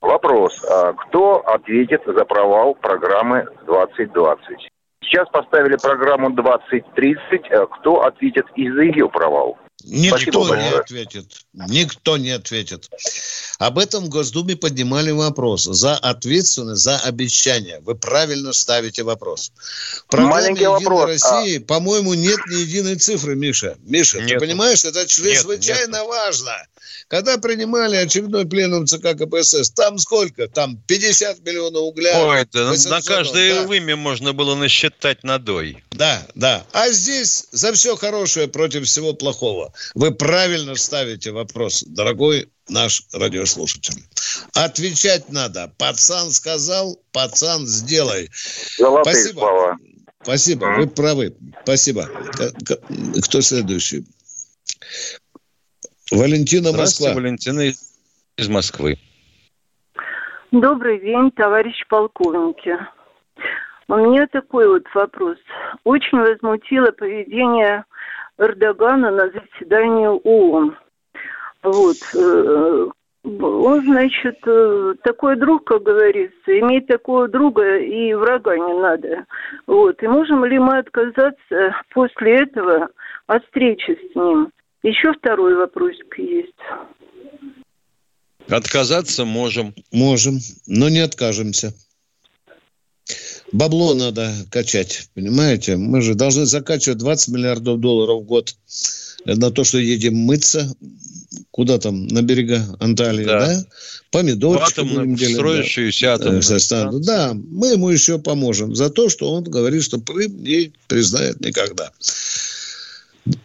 Вопрос, 0.00 0.64
а 0.70 0.92
кто 0.94 1.40
ответит 1.40 2.02
за 2.06 2.24
провал 2.24 2.74
программы 2.74 3.46
2020? 3.66 4.68
Сейчас 5.02 5.28
поставили 5.28 5.76
программу 5.76 6.30
2030, 6.30 7.52
а 7.52 7.66
кто 7.66 8.02
ответит 8.02 8.46
и 8.54 8.70
за 8.70 8.82
ее 8.82 9.08
провал? 9.08 9.58
Никто 9.84 10.54
не 10.54 10.68
ответит. 10.68 11.44
Никто 11.52 12.16
не 12.16 12.30
ответит. 12.30 12.90
Об 13.58 13.78
этом 13.78 14.04
в 14.04 14.08
Госдуме 14.08 14.56
поднимали 14.56 15.10
вопрос. 15.10 15.64
За 15.64 15.96
ответственность, 15.96 16.82
за 16.82 16.98
обещание. 16.98 17.80
Вы 17.80 17.94
правильно 17.94 18.52
ставите 18.52 19.02
вопрос. 19.02 19.52
В 20.10 20.16
Маленький 20.16 20.66
вопрос. 20.66 21.06
России, 21.06 21.58
а... 21.58 21.60
по-моему, 21.60 22.14
нет 22.14 22.38
ни 22.48 22.56
единой 22.56 22.96
цифры, 22.96 23.36
Миша. 23.36 23.76
Миша, 23.80 24.20
нет. 24.20 24.28
ты 24.28 24.38
понимаешь, 24.38 24.84
это 24.84 25.06
чрезвычайно 25.06 25.96
нет, 25.96 26.00
нет. 26.00 26.08
важно. 26.08 26.52
Когда 27.08 27.38
принимали 27.38 27.96
очередной 27.96 28.46
пленум 28.46 28.86
ЦК 28.86 29.16
КПСС, 29.16 29.70
там 29.70 29.98
сколько? 29.98 30.48
Там 30.48 30.76
50 30.86 31.40
миллионов 31.40 31.82
угля. 31.82 32.26
Ой, 32.26 32.42
это 32.42 32.72
на 32.88 33.02
каждое 33.02 33.62
да. 33.62 33.66
вымя 33.66 33.96
можно 33.96 34.32
было 34.32 34.54
насчитать 34.54 35.24
надой. 35.24 35.82
Да, 35.90 36.26
да. 36.34 36.64
А 36.72 36.90
здесь 36.90 37.46
за 37.50 37.72
все 37.72 37.96
хорошее 37.96 38.48
против 38.48 38.86
всего 38.86 39.12
плохого. 39.12 39.72
Вы 39.94 40.12
правильно 40.12 40.74
ставите 40.76 41.32
вопрос, 41.32 41.82
дорогой 41.86 42.48
наш 42.68 43.02
радиослушатель. 43.12 44.02
Отвечать 44.54 45.30
надо. 45.30 45.72
Пацан 45.76 46.30
сказал, 46.30 47.00
пацан 47.12 47.66
сделай. 47.66 48.30
Золотые 48.78 49.14
Спасибо. 49.14 49.40
слова. 49.40 49.78
спасибо, 50.22 50.64
вы 50.78 50.86
правы. 50.86 51.34
Спасибо. 51.62 52.08
Кто 53.22 53.40
следующий? 53.40 54.04
Валентина 56.10 56.72
Москва. 56.72 57.14
Валентина 57.14 57.70
из 58.36 58.48
Москвы. 58.48 58.96
Добрый 60.50 60.98
день, 60.98 61.30
товарищ 61.30 61.86
полковники. 61.88 62.76
У 63.88 63.96
меня 63.96 64.26
такой 64.26 64.68
вот 64.68 64.84
вопрос. 64.94 65.36
Очень 65.84 66.18
возмутило 66.18 66.90
поведение 66.90 67.84
Эрдогана 68.38 69.10
на 69.10 69.30
заседании 69.30 70.06
ООН. 70.06 70.76
Вот. 71.62 71.96
Э, 72.14 72.86
он, 73.22 73.82
значит, 73.82 74.38
э, 74.46 74.94
такой 75.04 75.36
друг, 75.36 75.64
как 75.64 75.82
говорится, 75.82 76.58
иметь 76.58 76.86
такого 76.86 77.28
друга 77.28 77.78
и 77.78 78.14
врага 78.14 78.56
не 78.56 78.80
надо. 78.80 79.26
Вот. 79.66 80.02
И 80.02 80.06
можем 80.08 80.44
ли 80.44 80.58
мы 80.58 80.78
отказаться 80.78 81.76
после 81.92 82.42
этого 82.42 82.88
от 83.26 83.44
встречи 83.44 83.98
с 84.10 84.16
ним? 84.16 84.50
Еще 84.82 85.12
второй 85.12 85.56
вопросик 85.56 86.18
есть. 86.18 86.54
Отказаться 88.48 89.24
можем. 89.24 89.74
Можем, 89.92 90.40
но 90.66 90.88
не 90.88 91.00
откажемся. 91.00 91.74
Бабло 93.52 93.94
надо 93.94 94.32
качать, 94.50 95.08
понимаете? 95.14 95.76
Мы 95.76 96.00
же 96.02 96.14
должны 96.14 96.46
закачивать 96.46 96.98
20 96.98 97.28
миллиардов 97.34 97.80
долларов 97.80 98.22
в 98.22 98.26
год 98.26 98.54
на 99.24 99.50
то, 99.50 99.64
что 99.64 99.78
едем 99.78 100.16
мыться, 100.16 100.72
куда 101.50 101.78
там, 101.78 102.06
на 102.06 102.22
берега 102.22 102.64
Анталии, 102.78 103.24
да? 103.24 103.46
да? 103.46 103.66
Помидорчики 104.10 104.80
будем 104.80 105.16
делать. 105.16 105.34
строящуюся 105.34 106.06
да. 106.06 106.14
атомную 106.14 106.42
станцию. 106.42 107.02
Да, 107.02 107.32
мы 107.34 107.68
ему 107.68 107.90
еще 107.90 108.18
поможем 108.18 108.74
за 108.74 108.88
то, 108.88 109.08
что 109.08 109.32
он 109.32 109.44
говорит, 109.44 109.82
что 109.82 110.00
Крым 110.00 110.42
не 110.42 110.72
признает 110.86 111.40
никогда. 111.40 111.92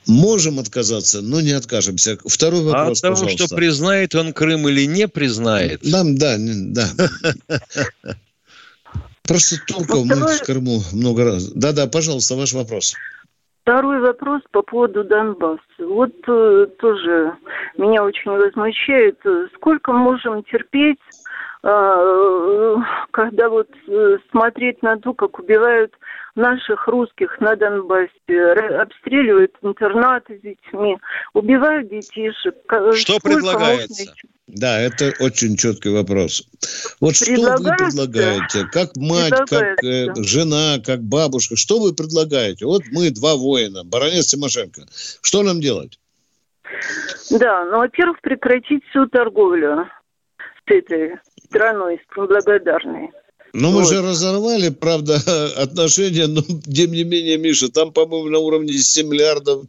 Можем 0.07 0.59
отказаться, 0.59 1.21
но 1.21 1.41
не 1.41 1.51
откажемся. 1.51 2.17
Второй 2.25 2.61
а 2.61 2.63
вопрос, 2.63 2.87
а 2.87 2.91
от 2.91 3.01
того, 3.01 3.15
пожалуйста. 3.15 3.45
что 3.45 3.55
признает 3.55 4.15
он 4.15 4.33
Крым 4.33 4.67
или 4.67 4.85
не 4.85 5.07
признает? 5.07 5.81
Нам, 5.83 6.17
да, 6.17 6.35
да. 6.37 6.87
Просто 9.23 9.57
толков 9.67 10.05
мы 10.05 10.15
в 10.15 10.41
Крыму 10.43 10.81
много 10.93 11.25
раз. 11.25 11.49
Да-да, 11.51 11.87
пожалуйста, 11.87 12.35
ваш 12.35 12.53
вопрос. 12.53 12.93
Второй 13.63 13.99
вопрос 13.99 14.41
по 14.51 14.61
поводу 14.61 15.03
Донбасса. 15.03 15.59
Вот 15.79 16.13
э, 16.27 16.67
тоже 16.77 17.35
меня 17.77 18.03
очень 18.03 18.29
возмущает. 18.29 19.17
Сколько 19.55 19.91
можем 19.91 20.43
терпеть, 20.43 20.99
когда 21.65 23.49
вот 23.49 23.67
э, 23.87 24.17
смотреть 24.29 24.83
на 24.83 24.97
то, 24.97 25.15
как 25.15 25.39
убивают 25.39 25.91
наших 26.35 26.87
русских 26.87 27.39
на 27.39 27.55
Донбассе, 27.55 28.11
обстреливают 28.79 29.55
интернаты 29.63 30.37
с 30.37 30.41
детьми, 30.41 30.95
убивают 31.33 31.89
детишек. 31.89 32.55
Что 32.67 32.93
Сколько 32.93 33.29
предлагается? 33.29 34.05
Можно... 34.05 34.29
Да, 34.47 34.79
это 34.79 35.11
очень 35.19 35.57
четкий 35.57 35.89
вопрос. 35.89 36.47
Вот 37.01 37.15
что 37.15 37.31
вы 37.33 37.75
предлагаете? 37.75 38.65
Как 38.71 38.95
мать, 38.95 39.33
как 39.49 39.83
э, 39.83 40.13
жена, 40.17 40.77
как 40.85 41.01
бабушка, 41.01 41.55
что 41.55 41.79
вы 41.79 41.93
предлагаете? 41.95 42.67
Вот 42.67 42.83
мы 42.91 43.09
два 43.09 43.37
воина, 43.37 43.83
баронец 43.83 44.27
Тимошенко. 44.27 44.81
Что 45.23 45.41
нам 45.41 45.61
делать? 45.61 45.97
Да, 47.31 47.65
ну, 47.65 47.79
во-первых, 47.79 48.21
прекратить 48.21 48.83
всю 48.89 49.07
торговлю 49.07 49.87
с 50.67 50.71
этой 50.71 51.15
страной, 51.45 51.99
с 51.99 52.15
благодарной. 52.15 53.11
Ну, 53.57 53.71
мы 53.71 53.83
вот. 53.83 53.89
же 53.89 54.01
разорвали, 54.01 54.67
правда, 54.67 55.15
отношения, 55.57 56.27
но 56.27 56.41
тем 56.41 56.91
не 56.91 57.05
менее, 57.05 57.37
Миша, 57.37 57.69
там, 57.71 57.93
по-моему, 57.93 58.29
на 58.29 58.39
уровне 58.39 58.73
10 58.73 59.05
миллиардов 59.05 59.63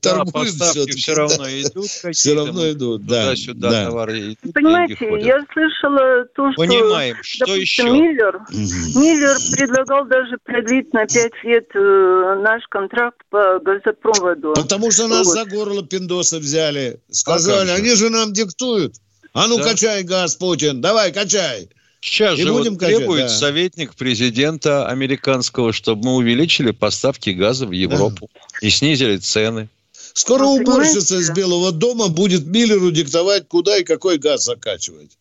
да, 0.00 0.24
поставки 0.24 0.92
все, 0.92 0.96
все 0.96 1.14
равно 1.14 1.44
идут. 1.46 1.86
Все 2.12 2.34
равно 2.34 2.70
идут, 2.70 3.04
да. 3.04 3.36
Сюда 3.36 3.70
да. 3.70 3.84
товары 3.86 4.20
идут, 4.20 4.54
Понимаете, 4.54 4.96
я 5.20 5.44
слышала 5.52 6.24
то, 6.34 6.50
что... 6.52 6.62
Понимаем, 6.62 7.16
что 7.20 7.44
допустим, 7.44 7.60
еще? 7.60 7.82
Миллер, 7.84 8.36
угу. 8.36 9.00
Миллер 9.00 9.36
предлагал 9.54 10.06
даже 10.06 10.38
продлить 10.42 10.94
на 10.94 11.06
5 11.06 11.32
лет 11.44 11.66
э, 11.74 12.40
наш 12.42 12.62
контракт 12.70 13.18
по 13.28 13.58
газопроводу. 13.58 14.54
Потому 14.54 14.90
что 14.90 15.08
нас 15.08 15.26
вот. 15.26 15.34
за 15.34 15.44
горло 15.44 15.84
пиндосы 15.84 16.38
взяли. 16.38 17.00
Сказали, 17.10 17.68
а 17.68 17.74
они 17.74 17.90
же 17.90 18.08
нам 18.08 18.32
диктуют. 18.32 18.94
А 19.36 19.48
ну, 19.48 19.58
да? 19.58 19.64
качай 19.64 20.02
газ, 20.02 20.34
Путин, 20.36 20.80
давай, 20.80 21.12
качай. 21.12 21.68
Сейчас 22.00 22.38
и 22.38 22.42
же 22.42 22.52
вот 22.52 22.78
требует 22.78 23.24
да. 23.24 23.28
советник 23.28 23.94
президента 23.94 24.88
американского, 24.88 25.74
чтобы 25.74 26.06
мы 26.06 26.14
увеличили 26.16 26.70
поставки 26.70 27.30
газа 27.30 27.66
в 27.66 27.72
Европу 27.72 28.30
да. 28.32 28.66
и 28.66 28.70
снизили 28.70 29.18
цены. 29.18 29.68
Скоро 30.14 30.44
уборщица 30.44 31.16
из 31.16 31.30
Белого 31.30 31.70
дома 31.70 32.08
будет 32.08 32.46
Миллеру 32.46 32.90
диктовать, 32.90 33.46
куда 33.46 33.76
и 33.76 33.84
какой 33.84 34.16
газ 34.16 34.44
закачивать. 34.44 35.18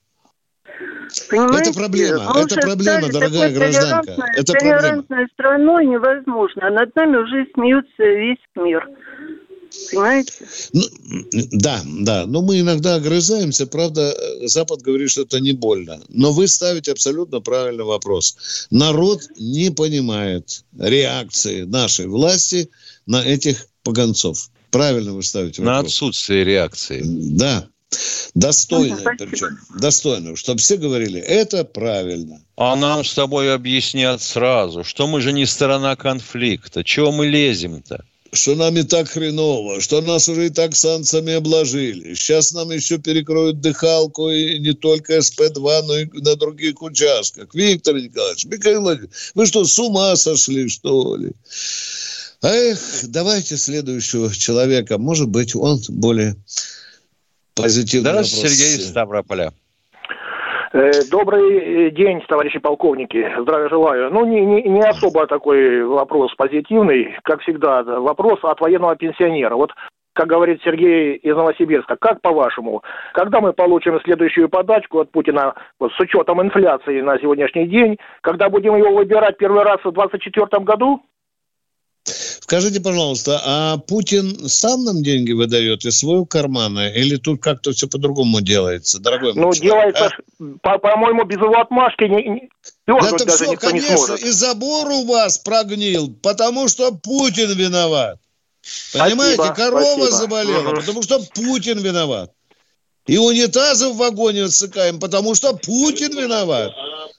Понимаете? 1.30 1.70
Это 1.72 1.80
проблема, 1.80 2.34
Мы 2.34 2.42
это 2.42 2.56
проблема, 2.56 3.10
дорогая 3.10 3.54
гражданка. 3.54 4.16
Это 4.38 4.54
проблема. 4.54 5.28
страной 5.34 5.86
невозможно, 5.88 6.68
а 6.68 6.72
над 6.72 6.96
нами 6.96 7.18
уже 7.18 7.48
смеются 7.54 8.04
весь 8.04 8.38
мир. 8.56 8.88
Понимаете? 9.92 10.34
Ну, 10.74 10.84
да, 11.52 11.82
да. 11.86 12.26
Но 12.26 12.42
мы 12.42 12.60
иногда 12.60 12.96
огрызаемся. 12.96 13.68
Правда, 13.68 14.16
Запад 14.48 14.82
говорит, 14.82 15.12
что 15.12 15.22
это 15.22 15.40
не 15.40 15.54
больно. 15.54 16.02
Но 16.10 16.32
вы 16.32 16.48
ставите 16.48 16.92
абсолютно 16.92 17.40
правильный 17.40 17.84
вопрос. 17.84 18.68
Народ 18.72 19.24
не 19.38 19.70
понимает 19.72 20.64
реакции 20.78 21.62
нашей 21.64 22.08
власти 22.08 22.70
на 23.06 23.24
этих 23.24 23.68
погонцов. 23.84 24.50
Правильно 24.72 25.14
вы 25.14 25.24
ставите 25.24 25.62
вопрос. 25.62 25.74
На 25.74 25.88
отсутствие 25.88 26.44
реакции. 26.44 27.02
Да. 27.04 27.68
Достойно, 28.34 28.98
ну, 28.98 29.26
причем. 29.26 29.60
Достойно. 29.80 30.36
Чтобы 30.36 30.60
все 30.60 30.76
говорили, 30.76 31.20
это 31.20 31.64
правильно. 31.64 32.42
А 32.58 32.76
нам 32.76 33.06
с 33.06 33.14
тобой 33.14 33.54
объяснят 33.54 34.22
сразу, 34.22 34.84
что 34.84 35.08
мы 35.08 35.22
же 35.22 35.32
не 35.32 35.46
сторона 35.46 35.96
конфликта. 35.96 36.84
Чего 36.84 37.12
мы 37.12 37.28
лезем-то? 37.28 38.04
Что 38.32 38.56
нам 38.56 38.76
и 38.78 38.84
так 38.84 39.10
хреново, 39.10 39.82
что 39.82 40.02
нас 40.02 40.28
уже 40.28 40.48
и 40.48 40.50
так 40.50 40.76
санкциями 40.76 41.34
обложили. 41.34 42.14
Сейчас 42.16 42.52
нам 42.52 42.72
еще 42.72 42.98
перекроют 42.98 43.62
дыхалку 43.62 44.30
и 44.30 44.60
не 44.60 44.74
только 44.74 45.18
СП-2, 45.18 45.84
но 45.86 45.98
и 45.98 46.06
на 46.22 46.36
других 46.36 46.82
участках. 46.82 47.54
Виктор 47.54 47.96
Николаевич, 47.96 48.46
Михаил 48.46 48.82
Владимирович, 48.82 49.32
вы 49.36 49.46
что, 49.46 49.64
с 49.64 49.78
ума 49.80 50.16
сошли, 50.16 50.68
что 50.70 51.16
ли? 51.16 51.32
Эх, 52.42 52.80
давайте 53.04 53.58
следующего 53.58 54.34
человека. 54.34 54.98
Может 54.98 55.30
быть, 55.30 55.56
он 55.56 55.82
более 55.90 56.36
позитивный 57.54 58.12
Здравствуйте, 58.12 58.50
вопрос. 58.50 58.58
Сергей 58.58 58.86
Ставрополя. 58.86 59.54
Э, 60.76 60.92
добрый 61.10 61.90
день, 61.92 62.22
товарищи 62.28 62.60
полковники. 62.60 63.34
Здравия 63.40 63.70
желаю. 63.70 64.12
Ну, 64.12 64.26
не, 64.26 64.42
не, 64.42 64.62
не 64.64 64.82
особо 64.82 65.26
такой 65.26 65.86
вопрос 65.86 66.36
позитивный, 66.36 67.16
как 67.24 67.40
всегда. 67.40 67.82
Вопрос 67.82 68.40
от 68.44 68.60
военного 68.60 68.98
пенсионера. 68.98 69.56
Вот 69.56 69.72
как 70.12 70.28
говорит 70.28 70.62
Сергей 70.66 71.16
из 71.16 71.34
Новосибирска, 71.34 71.96
как 71.96 72.20
по-вашему, 72.20 72.84
когда 73.14 73.40
мы 73.40 73.54
получим 73.54 74.02
следующую 74.02 74.50
подачку 74.50 75.00
от 75.00 75.12
Путина 75.12 75.56
вот, 75.80 75.94
с 75.94 76.00
учетом 76.02 76.42
инфляции 76.42 77.00
на 77.00 77.18
сегодняшний 77.20 77.68
день, 77.68 77.98
когда 78.20 78.50
будем 78.50 78.76
его 78.76 78.94
выбирать 78.94 79.38
первый 79.38 79.64
раз 79.64 79.80
в 79.80 79.94
2024 79.94 80.62
году? 80.66 81.02
Скажите, 82.46 82.80
пожалуйста, 82.80 83.42
а 83.44 83.78
Путин 83.78 84.48
сам 84.48 84.84
нам 84.84 85.02
деньги 85.02 85.32
выдает 85.32 85.84
из 85.84 85.98
своего 85.98 86.26
кармана? 86.26 86.90
Или 86.90 87.16
тут 87.16 87.42
как-то 87.42 87.72
все 87.72 87.88
по-другому 87.88 88.40
делается, 88.40 89.00
дорогой 89.00 89.34
Ну, 89.34 89.52
человек, 89.52 89.96
делается, 89.96 90.12
а? 90.62 90.78
по-моему, 90.78 91.26
без 91.26 91.38
его 91.38 91.60
отмашки 91.60 92.04
не, 92.04 92.30
не, 92.30 92.50
да 92.86 93.00
это 93.00 93.26
даже 93.26 93.32
все, 93.32 93.52
никто 93.52 93.68
конечно, 93.68 93.92
не 93.94 93.98
сможет. 93.98 94.24
и 94.24 94.30
забор 94.30 94.88
у 94.90 95.06
вас 95.06 95.40
прогнил, 95.40 96.14
потому 96.22 96.68
что 96.68 96.92
Путин 96.92 97.52
виноват. 97.54 98.20
Понимаете, 98.94 99.42
спасибо, 99.42 99.56
корова 99.56 100.06
спасибо. 100.06 100.12
заболела, 100.12 100.70
угу. 100.70 100.82
потому 100.82 101.02
что 101.02 101.20
Путин 101.34 101.80
виноват. 101.80 102.32
И 103.08 103.18
унитазы 103.18 103.90
в 103.90 103.98
вагоне 103.98 104.44
отсыкаем, 104.44 105.00
потому 105.00 105.34
что 105.34 105.56
Путин 105.56 106.16
виноват. 106.16 106.74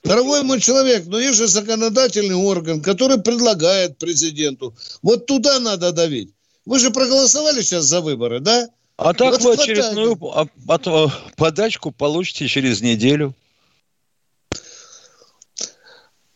Дорогой 0.06 0.42
мой 0.44 0.60
человек, 0.60 1.06
но 1.06 1.18
есть 1.18 1.36
же 1.36 1.48
законодательный 1.48 2.36
орган, 2.36 2.80
который 2.80 3.20
предлагает 3.20 3.98
президенту. 3.98 4.76
Вот 5.02 5.26
туда 5.26 5.58
надо 5.58 5.92
давить. 5.92 6.32
Вы 6.64 6.78
же 6.78 6.90
проголосовали 6.90 7.60
сейчас 7.62 7.84
за 7.86 8.00
выборы, 8.00 8.40
да? 8.40 8.68
А 8.96 9.12
так 9.12 9.32
вот 9.32 9.42
вы 9.42 9.52
очередную 9.54 10.16
а, 10.32 10.46
а 10.68 11.08
подачку 11.36 11.90
получите 11.90 12.48
через 12.48 12.80
неделю. 12.80 13.34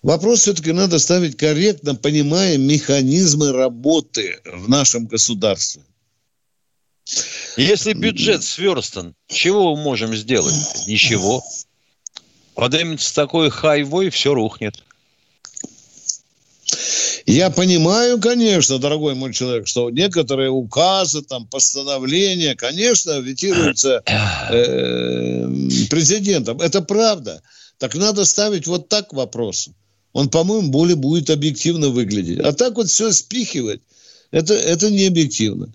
Вопрос 0.02 0.40
все-таки 0.40 0.72
надо 0.72 0.98
ставить 0.98 1.36
корректно, 1.36 1.94
понимая 1.94 2.58
механизмы 2.58 3.52
работы 3.52 4.40
в 4.44 4.68
нашем 4.68 5.06
государстве. 5.06 5.82
Если 7.56 7.92
бюджет 7.92 8.42
сверстан, 8.42 9.14
чего 9.26 9.76
мы 9.76 9.82
можем 9.82 10.14
сделать? 10.14 10.54
Ничего. 10.86 11.44
Поднимется 12.54 13.14
такой 13.14 13.50
хайвой, 13.50 14.10
все 14.10 14.34
рухнет. 14.34 14.82
Я 17.26 17.50
понимаю, 17.50 18.20
конечно, 18.20 18.78
дорогой 18.78 19.14
мой 19.14 19.32
человек, 19.32 19.66
что 19.66 19.90
некоторые 19.90 20.50
указы, 20.50 21.22
там, 21.22 21.46
постановления, 21.46 22.54
конечно, 22.54 23.18
ветируются 23.20 24.02
э, 24.50 25.46
президентом. 25.90 26.60
Это 26.60 26.82
правда. 26.82 27.42
Так 27.78 27.94
надо 27.94 28.24
ставить 28.24 28.66
вот 28.66 28.88
так 28.88 29.12
вопрос. 29.12 29.68
Он, 30.12 30.28
по-моему, 30.28 30.70
более 30.70 30.96
будет 30.96 31.30
объективно 31.30 31.88
выглядеть. 31.88 32.40
А 32.40 32.52
так 32.52 32.74
вот 32.76 32.88
все 32.88 33.12
спихивать, 33.12 33.80
это, 34.30 34.54
это 34.54 34.90
не 34.90 35.06
объективно. 35.06 35.72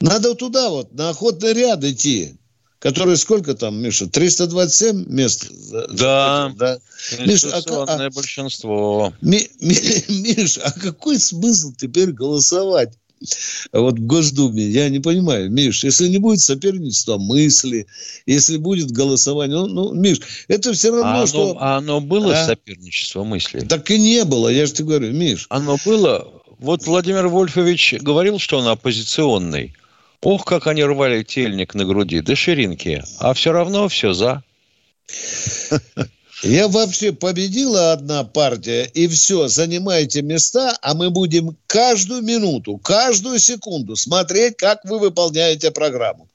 Надо 0.00 0.34
туда 0.34 0.68
вот, 0.70 0.92
на 0.92 1.10
охотный 1.10 1.52
ряд 1.52 1.82
идти 1.84 2.34
которые 2.78 3.16
сколько 3.16 3.54
там, 3.54 3.80
Миша, 3.82 4.06
327 4.06 5.06
мест? 5.08 5.50
Да, 5.90 6.52
да. 6.56 6.78
Миша, 7.20 7.50
а, 7.52 7.84
а, 7.88 8.10
большинство. 8.10 9.12
Ми, 9.20 9.48
ми, 9.60 9.76
Миша, 10.08 10.62
а 10.64 10.72
какой 10.72 11.18
смысл 11.18 11.72
теперь 11.76 12.12
голосовать? 12.12 12.92
вот 13.72 13.98
в 13.98 14.06
Госдуме, 14.06 14.64
я 14.64 14.88
не 14.88 15.00
понимаю, 15.00 15.50
Миш, 15.50 15.84
если 15.84 16.08
не 16.08 16.18
будет 16.18 16.40
соперничества 16.40 17.18
мысли, 17.18 17.86
если 18.26 18.56
будет 18.56 18.90
голосование, 18.90 19.56
ну, 19.58 19.66
ну 19.66 19.92
Миш, 19.92 20.20
это 20.48 20.72
все 20.72 20.90
равно, 20.90 21.06
а 21.06 21.16
оно, 21.16 21.26
что... 21.26 21.56
А 21.58 21.76
оно 21.78 22.00
было 22.00 22.38
а? 22.38 22.46
соперничество 22.46 23.24
мысли? 23.24 23.60
Так 23.60 23.90
и 23.90 23.98
не 23.98 24.24
было, 24.24 24.48
я 24.48 24.66
же 24.66 24.72
тебе 24.72 24.88
говорю, 24.88 25.12
Миш. 25.12 25.46
Оно 25.48 25.78
было? 25.84 26.32
Вот 26.58 26.86
Владимир 26.86 27.28
Вольфович 27.28 27.94
говорил, 28.00 28.38
что 28.38 28.58
он 28.58 28.68
оппозиционный. 28.68 29.74
Ох, 30.22 30.44
как 30.44 30.66
они 30.66 30.82
рвали 30.84 31.22
тельник 31.22 31.74
на 31.74 31.84
груди, 31.84 32.20
до 32.20 32.34
ширинки. 32.34 33.04
А 33.18 33.34
все 33.34 33.52
равно 33.52 33.88
все 33.88 34.12
за. 34.12 34.42
Я 36.42 36.68
вообще 36.68 37.12
победила 37.12 37.92
одна 37.92 38.22
партия, 38.22 38.84
и 38.84 39.08
все, 39.08 39.48
занимайте 39.48 40.22
места, 40.22 40.76
а 40.82 40.94
мы 40.94 41.10
будем 41.10 41.56
каждую 41.66 42.22
минуту, 42.22 42.78
каждую 42.78 43.40
секунду 43.40 43.96
смотреть, 43.96 44.56
как 44.56 44.84
вы 44.84 45.00
выполняете 45.00 45.72
программу. 45.72 46.28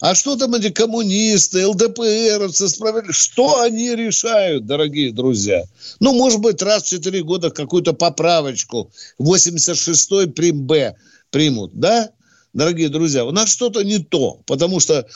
А 0.00 0.14
что 0.14 0.36
там 0.36 0.54
эти 0.54 0.70
коммунисты, 0.70 1.66
ЛДПРовцы, 1.66 2.68
справедливо? 2.68 3.12
Что 3.12 3.60
они 3.60 3.94
решают, 3.94 4.66
дорогие 4.66 5.12
друзья? 5.12 5.64
Ну, 6.00 6.14
может 6.14 6.40
быть, 6.40 6.62
раз 6.62 6.84
в 6.84 6.88
4 6.88 7.22
года 7.22 7.50
какую-то 7.50 7.92
поправочку 7.92 8.90
86-й 9.18 10.30
прим 10.30 10.66
Б 10.66 10.96
примут, 11.30 11.72
да? 11.74 12.10
Дорогие 12.54 12.88
друзья, 12.88 13.24
у 13.24 13.32
нас 13.32 13.50
что-то 13.50 13.82
не 13.82 13.98
то, 13.98 14.40
потому 14.46 14.80
что, 14.80 15.06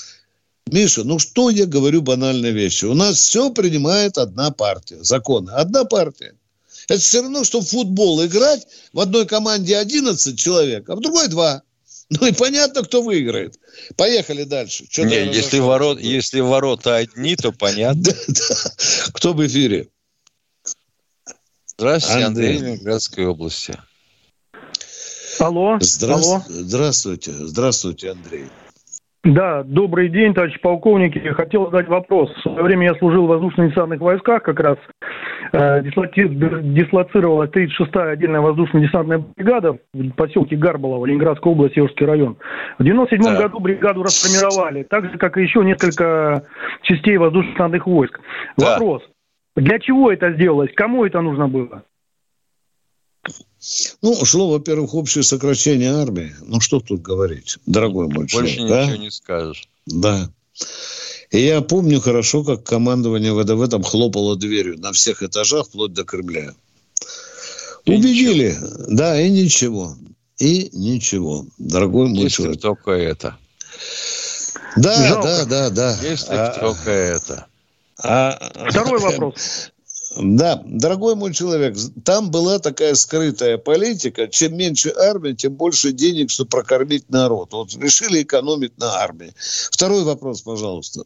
Миша, 0.67 1.05
ну 1.05 1.19
что 1.19 1.49
я 1.49 1.65
говорю 1.65 2.03
банальные 2.03 2.53
вещи? 2.53 2.85
У 2.85 2.95
нас 2.95 3.17
все 3.17 3.51
принимает 3.51 4.19
одна 4.19 4.51
партия, 4.51 5.03
законы, 5.03 5.51
одна 5.51 5.85
партия. 5.85 6.35
Это 6.89 7.01
все 7.01 7.23
равно, 7.23 7.45
что 7.45 7.61
в 7.61 7.69
футбол 7.69 8.25
играть 8.25 8.67
в 8.93 9.01
одной 9.01 9.27
команде 9.27 9.77
11 9.77 10.39
человек, 10.39 10.89
а 10.89 10.97
в 10.97 11.01
другой 11.01 11.29
2. 11.29 11.63
Ну 12.11 12.27
и 12.27 12.33
понятно, 12.33 12.83
кто 12.83 13.03
выиграет. 13.03 13.59
Поехали 13.97 14.45
дальше. 14.45 14.87
Что 14.89 15.05
Не, 15.05 15.27
если, 15.27 15.59
ворот, 15.59 16.01
если 16.01 16.41
ворота 16.41 16.97
одни, 16.97 17.37
то 17.37 17.53
понятно. 17.53 18.15
Кто 19.13 19.35
в 19.35 19.47
эфире? 19.47 19.89
Здравствуйте, 21.77 22.25
Андрей, 22.25 22.57
Андрей 22.57 22.71
Ленинградской 22.71 23.27
области. 23.27 23.79
Алло. 25.41 25.79
Здра... 25.81 26.15
Алло. 26.15 26.41
Здравствуйте. 26.47 27.31
Здравствуйте, 27.33 28.11
Андрей. 28.11 28.45
Да, 29.25 29.63
добрый 29.65 30.09
день, 30.09 30.33
товарищ 30.33 30.61
полковники. 30.61 31.19
Хотел 31.19 31.67
задать 31.67 31.89
вопрос. 31.89 32.33
В 32.37 32.41
свое 32.43 32.63
время 32.63 32.87
я 32.87 32.95
служил 32.95 33.27
в 33.27 33.29
воздушно-десантных 33.29 34.01
войсках, 34.01 34.43
как 34.43 34.61
раз 34.61 34.79
э, 35.53 35.83
дислоцировалась 35.83 37.51
36-я 37.51 38.11
отдельная 38.11 38.41
воздушно-десантная 38.41 39.25
бригада 39.37 39.77
в 39.93 40.11
поселке 40.13 40.57
Гарбалово, 40.57 41.05
Ленинградская 41.07 41.53
область, 41.53 41.75
Северский 41.75 42.07
район. 42.07 42.39
В 42.79 42.85
97 42.85 43.23
да. 43.23 43.43
году 43.43 43.59
бригаду 43.59 44.05
расформировали, 44.05 44.85
так 44.85 45.11
же, 45.11 45.19
как 45.19 45.37
и 45.37 45.43
еще 45.43 45.65
несколько 45.65 46.45
частей 46.83 47.17
воздушно-десантных 47.19 47.87
войск. 47.87 48.21
Да. 48.57 48.75
Вопрос. 48.75 49.03
Для 49.57 49.81
чего 49.81 50.13
это 50.13 50.33
сделалось? 50.33 50.71
Кому 50.75 51.05
это 51.05 51.21
нужно 51.21 51.49
было? 51.49 51.83
Ну, 54.03 54.25
шло, 54.25 54.51
во-первых, 54.51 54.95
общее 54.95 55.25
сокращение 55.25 55.93
армии. 55.93 56.35
Ну, 56.43 56.61
что 56.61 56.81
тут 56.81 57.03
говорить, 57.03 57.59
дорогой 57.67 58.07
мой 58.07 58.27
Больше 58.27 58.55
человек. 58.55 58.59
Больше 58.59 58.61
ничего 58.63 58.97
да? 58.97 58.97
не 58.97 59.11
скажешь. 59.11 59.69
Да. 59.87 60.31
И 61.31 61.41
я 61.41 61.61
помню 61.61 62.01
хорошо, 62.01 62.43
как 62.45 62.65
командование 62.65 63.35
ВДВ 63.35 63.69
там 63.69 63.83
хлопало 63.83 64.37
дверью 64.37 64.79
на 64.79 64.93
всех 64.93 65.23
этажах, 65.23 65.67
вплоть 65.67 65.93
до 65.93 66.05
Кремля. 66.05 66.55
И 67.85 67.93
Убедили. 67.93 68.51
Ничего. 68.53 68.85
Да, 68.89 69.21
и 69.21 69.29
ничего. 69.31 69.97
И 70.39 70.71
ничего, 70.73 71.47
дорогой 71.59 72.09
мой 72.09 72.25
Если 72.25 72.43
человек. 72.43 72.61
только 72.61 72.91
это. 72.93 73.37
Да, 74.77 75.09
Жалко. 75.09 75.23
да, 75.23 75.45
да, 75.45 75.71
да. 75.71 75.99
Если 76.01 76.33
а, 76.33 76.59
только 76.61 76.91
это. 76.91 77.47
А, 78.01 78.39
Второй 78.71 79.01
вопрос. 79.01 79.73
Да, 80.21 80.61
дорогой 80.65 81.15
мой 81.15 81.33
человек, 81.33 81.75
там 82.05 82.31
была 82.31 82.59
такая 82.59 82.95
скрытая 82.95 83.57
политика. 83.57 84.27
Чем 84.29 84.57
меньше 84.57 84.91
армия, 84.91 85.35
тем 85.35 85.55
больше 85.55 85.93
денег, 85.93 86.31
чтобы 86.31 86.51
прокормить 86.51 87.09
народ. 87.09 87.53
Вот 87.53 87.69
решили 87.81 88.23
экономить 88.23 88.77
на 88.79 88.87
армии. 89.03 89.31
Второй 89.73 90.05
вопрос, 90.05 90.43
пожалуйста. 90.43 91.03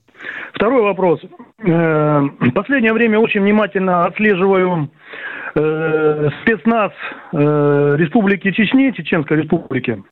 Второй 0.54 0.82
вопрос. 0.82 1.20
Э, 1.22 2.20
в 2.20 2.50
последнее 2.54 2.92
время 2.92 3.18
очень 3.18 3.42
внимательно 3.42 4.06
отслеживаю 4.06 4.90
э, 5.54 6.28
спецназ 6.42 6.92
э, 7.32 7.96
Республики 7.98 8.50
Чечни, 8.52 8.92
Чеченской 8.92 9.42
Республики. 9.42 10.02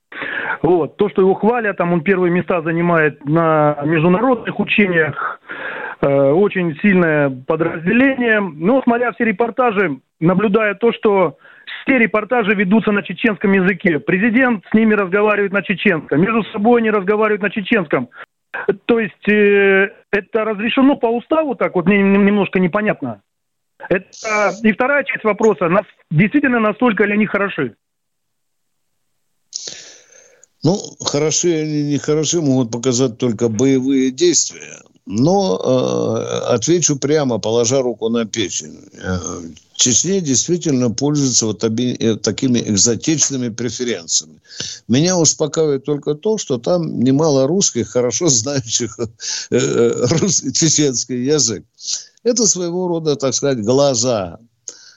Вот. 0.62 0.96
То, 0.96 1.08
что 1.08 1.22
его 1.22 1.34
хвалят, 1.34 1.78
там 1.78 1.92
он 1.92 2.02
первые 2.02 2.30
места 2.30 2.60
занимает 2.60 3.24
на 3.24 3.78
международных 3.84 4.60
учениях, 4.60 5.40
очень 6.06 6.78
сильное 6.80 7.30
подразделение. 7.30 8.40
Но, 8.40 8.82
смотря 8.82 9.12
все 9.12 9.24
репортажи, 9.24 10.00
наблюдая 10.20 10.74
то, 10.74 10.92
что 10.92 11.38
все 11.82 11.98
репортажи 11.98 12.54
ведутся 12.54 12.92
на 12.92 13.02
чеченском 13.02 13.52
языке. 13.52 13.98
Президент 13.98 14.64
с 14.70 14.74
ними 14.74 14.94
разговаривает 14.94 15.52
на 15.52 15.62
чеченском. 15.62 16.20
Между 16.20 16.44
собой 16.52 16.80
они 16.80 16.90
разговаривают 16.90 17.42
на 17.42 17.50
чеченском. 17.50 18.08
То 18.86 18.98
есть 18.98 19.28
э, 19.28 19.90
это 20.10 20.44
разрешено 20.44 20.96
по 20.96 21.06
уставу, 21.06 21.54
так 21.54 21.74
вот 21.74 21.86
мне 21.86 22.02
немножко 22.02 22.58
непонятно. 22.58 23.22
Это, 23.88 24.52
и 24.62 24.72
вторая 24.72 25.04
часть 25.04 25.24
вопроса, 25.24 25.68
нас, 25.68 25.86
действительно 26.10 26.60
настолько 26.60 27.04
ли 27.04 27.14
они 27.14 27.26
хороши? 27.26 27.76
Ну, 30.62 30.76
хороши 31.00 31.54
они 31.54 31.84
не 31.84 31.98
хороши, 31.98 32.42
могут 32.42 32.70
показать 32.70 33.18
только 33.18 33.48
боевые 33.48 34.10
действия. 34.10 34.82
Но 35.12 35.58
э, 35.58 36.54
отвечу 36.54 36.96
прямо, 36.96 37.38
положа 37.38 37.82
руку 37.82 38.08
на 38.08 38.24
печень. 38.26 38.78
Э, 39.02 39.18
Чечня 39.74 40.20
действительно 40.20 40.90
пользуется 40.90 41.46
вот 41.46 41.64
э, 41.64 42.16
такими 42.16 42.60
экзотичными 42.60 43.48
преференциями. 43.48 44.40
Меня 44.88 45.16
успокаивает 45.16 45.84
только 45.84 46.14
то, 46.14 46.38
что 46.38 46.58
там 46.58 47.00
немало 47.00 47.48
русских, 47.48 47.88
хорошо 47.88 48.28
знающих 48.28 48.98
э, 49.00 49.06
э, 49.50 50.06
рус, 50.20 50.42
чеченский 50.52 51.24
язык. 51.24 51.64
Это 52.22 52.46
своего 52.46 52.86
рода, 52.86 53.16
так 53.16 53.34
сказать, 53.34 53.64
глаза 53.64 54.38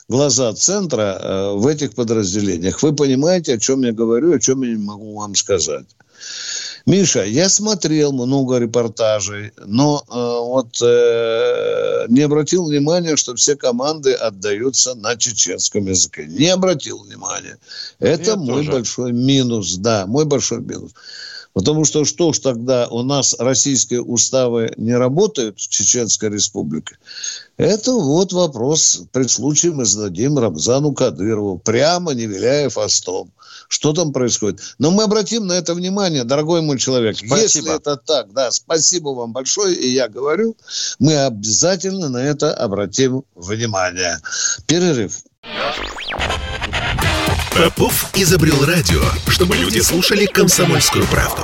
глаза 0.09 0.53
центра 0.53 1.17
э, 1.19 1.53
в 1.55 1.65
этих 1.65 1.95
подразделениях. 1.95 2.83
Вы 2.83 2.93
понимаете, 2.93 3.53
о 3.53 3.59
чем 3.59 3.83
я 3.83 3.93
говорю, 3.93 4.33
о 4.33 4.39
чем 4.39 4.61
я 4.61 4.69
не 4.69 4.83
могу 4.83 5.15
вам 5.15 5.33
сказать. 5.33 5.87
Миша, 6.85 7.23
я 7.23 7.47
смотрел 7.47 8.11
много 8.11 8.57
репортажей, 8.57 9.51
но 9.65 10.03
э, 10.05 10.13
вот 10.13 10.81
э, 10.81 12.05
не 12.09 12.21
обратил 12.21 12.65
внимания, 12.65 13.15
что 13.15 13.35
все 13.35 13.55
команды 13.55 14.13
отдаются 14.13 14.93
на 14.93 15.15
чеченском 15.15 15.85
языке. 15.85 16.25
Не 16.25 16.49
обратил 16.49 17.03
внимания. 17.03 17.57
Это 17.99 18.31
я 18.31 18.35
мой 18.35 18.65
тоже. 18.65 18.71
большой 18.71 19.13
минус, 19.13 19.75
да, 19.77 20.05
мой 20.07 20.25
большой 20.25 20.59
минус. 20.59 20.91
Потому 21.53 21.85
что 21.85 22.03
что 22.03 22.33
ж 22.33 22.39
тогда 22.39 22.87
у 22.87 23.03
нас 23.03 23.35
российские 23.37 24.01
уставы 24.01 24.73
не 24.77 24.93
работают 24.93 25.59
в 25.59 25.69
Чеченской 25.69 26.29
Республике? 26.29 26.97
Это 27.57 27.91
вот 27.93 28.33
вопрос 28.33 29.03
при 29.11 29.27
случае 29.27 29.73
мы 29.73 29.85
зададим 29.85 30.39
Рамзану 30.39 30.93
Кадырову, 30.93 31.59
прямо 31.59 32.13
не 32.13 32.25
виляя 32.25 32.69
фастом. 32.69 33.31
Что 33.67 33.93
там 33.93 34.11
происходит? 34.11 34.61
Но 34.79 34.91
мы 34.91 35.03
обратим 35.03 35.47
на 35.47 35.53
это 35.53 35.73
внимание, 35.73 36.23
дорогой 36.23 36.61
мой 36.61 36.77
человек. 36.77 37.17
Спасибо. 37.17 37.37
Если 37.37 37.75
это 37.75 37.97
так, 37.97 38.33
да, 38.33 38.51
спасибо 38.51 39.09
вам 39.09 39.31
большое, 39.31 39.75
и 39.75 39.89
я 39.89 40.09
говорю, 40.09 40.55
мы 40.99 41.17
обязательно 41.25 42.09
на 42.09 42.17
это 42.17 42.53
обратим 42.53 43.23
внимание. 43.35 44.19
Перерыв. 44.65 45.23
Попов 47.55 48.09
изобрел 48.15 48.65
радио, 48.65 49.03
чтобы 49.27 49.55
люди 49.55 49.79
слушали 49.79 50.25
комсомольскую 50.25 51.05
правду. 51.05 51.43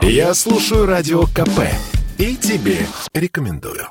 Я 0.00 0.32
слушаю 0.32 0.86
радио 0.86 1.24
КП 1.26 1.68
и 2.16 2.34
тебе 2.34 2.86
рекомендую. 3.12 3.88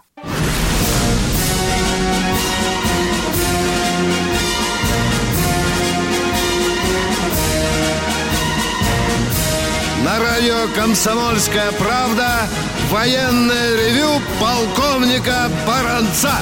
На 10.04 10.20
радио 10.20 10.68
«Комсомольская 10.76 11.72
правда» 11.74 12.48
военное 12.90 13.76
ревю 13.78 14.20
полковника 14.40 15.52
Баранца. 15.68 16.34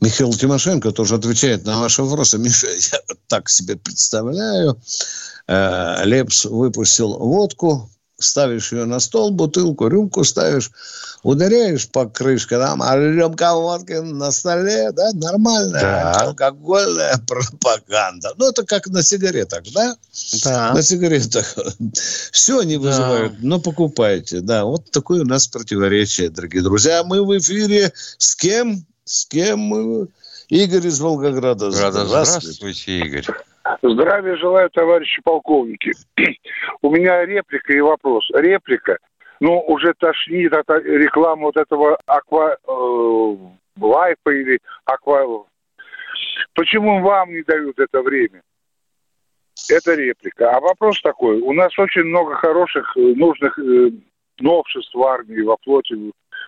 Михаил 0.00 0.32
Тимошенко 0.32 0.92
тоже 0.92 1.16
отвечает 1.16 1.64
на 1.66 1.80
ваши 1.80 2.02
вопросы. 2.02 2.38
Миша, 2.38 2.68
я 2.92 3.00
вот 3.08 3.18
так 3.26 3.48
себе 3.48 3.76
представляю. 3.76 4.80
Э, 5.46 6.04
Лепс 6.04 6.46
выпустил 6.46 7.18
водку, 7.18 7.90
ставишь 8.18 8.72
ее 8.72 8.86
на 8.86 8.98
стол, 9.00 9.30
бутылку, 9.30 9.88
рюмку 9.88 10.24
ставишь, 10.24 10.70
ударяешь 11.22 11.88
по 11.88 12.06
крышке, 12.06 12.58
там, 12.58 12.82
а 12.82 12.96
рюмка 12.96 13.54
водки 13.54 13.92
на 13.92 14.30
столе, 14.30 14.90
да, 14.92 15.10
нормальная, 15.12 15.80
да. 15.80 16.12
алкогольная 16.12 17.18
пропаганда. 17.26 18.32
Ну, 18.36 18.48
это 18.48 18.64
как 18.64 18.86
на 18.86 19.02
сигаретах, 19.02 19.64
да? 19.74 19.96
Да. 20.44 20.72
На 20.72 20.82
сигаретах. 20.82 21.56
Все 22.32 22.60
они 22.60 22.78
вызывают, 22.78 23.32
да. 23.34 23.38
но 23.42 23.60
покупайте, 23.60 24.40
да. 24.40 24.64
Вот 24.64 24.90
такое 24.90 25.22
у 25.22 25.26
нас 25.26 25.46
противоречие, 25.46 26.30
дорогие 26.30 26.62
друзья. 26.62 27.04
Мы 27.04 27.22
в 27.24 27.36
эфире 27.36 27.92
с 28.16 28.34
кем? 28.34 28.86
С 29.10 29.26
кем 29.26 29.58
мы? 29.58 30.06
Игорь 30.50 30.86
из 30.86 31.00
Волгограда. 31.00 31.72
Здравствуйте, 31.72 32.06
Здравствуйте 32.06 32.98
Игорь. 32.98 33.24
Здравия 33.82 34.36
желаю, 34.36 34.70
товарищи 34.70 35.20
полковники. 35.24 35.90
У 36.82 36.90
меня 36.90 37.26
реплика 37.26 37.72
и 37.72 37.80
вопрос. 37.80 38.30
Реплика. 38.32 38.98
Ну, 39.40 39.58
уже 39.66 39.94
тошнит 39.98 40.52
от 40.52 40.68
рекламы 40.84 41.46
вот 41.46 41.56
этого 41.56 41.98
аква 42.06 42.56
э, 42.56 43.36
лайфа 43.80 44.30
или 44.30 44.60
аква... 44.84 45.44
Почему 46.54 47.00
вам 47.00 47.32
не 47.32 47.42
дают 47.42 47.80
это 47.80 48.02
время? 48.02 48.42
Это 49.68 49.94
реплика. 49.94 50.52
А 50.52 50.60
вопрос 50.60 51.02
такой. 51.02 51.40
У 51.40 51.52
нас 51.52 51.76
очень 51.80 52.04
много 52.04 52.36
хороших, 52.36 52.96
э, 52.96 53.00
нужных 53.00 53.58
э, 53.58 53.90
новшеств 54.38 54.94
в 54.94 55.02
армии, 55.02 55.42
во 55.42 55.56
флоте, 55.64 55.96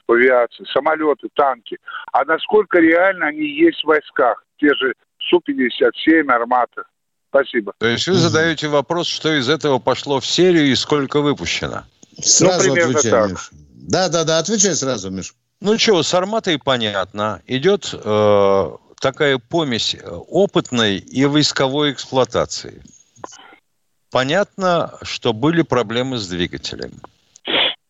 в 0.06 0.12
авиации. 0.12 0.64
Самолеты, 0.72 1.28
танки. 1.34 1.78
А 2.12 2.24
насколько 2.24 2.78
реально 2.78 3.26
они 3.26 3.46
есть 3.46 3.82
в 3.82 3.86
войсках? 3.86 4.44
Те 4.58 4.68
же 4.74 4.94
Су-57, 5.30 6.30
Армата. 6.30 6.84
Спасибо. 7.28 7.72
То 7.78 7.86
есть 7.86 8.06
вы 8.06 8.14
задаете 8.14 8.68
вопрос, 8.68 9.06
что 9.06 9.32
из 9.32 9.48
этого 9.48 9.78
пошло 9.78 10.20
в 10.20 10.26
серию 10.26 10.66
и 10.66 10.74
сколько 10.74 11.20
выпущено? 11.22 11.84
Сразу 12.20 12.68
ну, 12.68 12.74
примерно 12.74 12.98
отвечай, 12.98 13.10
так. 13.10 13.30
Миш. 13.30 13.50
Да, 13.72 14.08
да, 14.10 14.24
да, 14.24 14.38
отвечай 14.38 14.74
сразу, 14.74 15.10
Миш. 15.10 15.34
Ну 15.60 15.78
что, 15.78 16.02
с 16.02 16.12
арматой 16.12 16.58
понятно. 16.58 17.40
Идет 17.46 17.94
э, 17.94 18.70
такая 19.00 19.38
помесь 19.38 19.96
опытной 20.28 20.98
и 20.98 21.24
войсковой 21.24 21.92
эксплуатации. 21.92 22.82
Понятно, 24.10 24.98
что 25.02 25.32
были 25.32 25.62
проблемы 25.62 26.18
с 26.18 26.28
двигателем. 26.28 26.92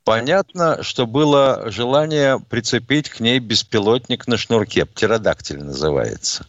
Понятно, 0.04 0.82
что 0.82 1.06
было 1.06 1.70
желание 1.70 2.40
прицепить 2.40 3.08
к 3.08 3.20
ней 3.20 3.38
беспилотник 3.38 4.26
на 4.26 4.36
шнурке. 4.36 4.84
Птеродактиль 4.84 5.62
называется. 5.62 6.46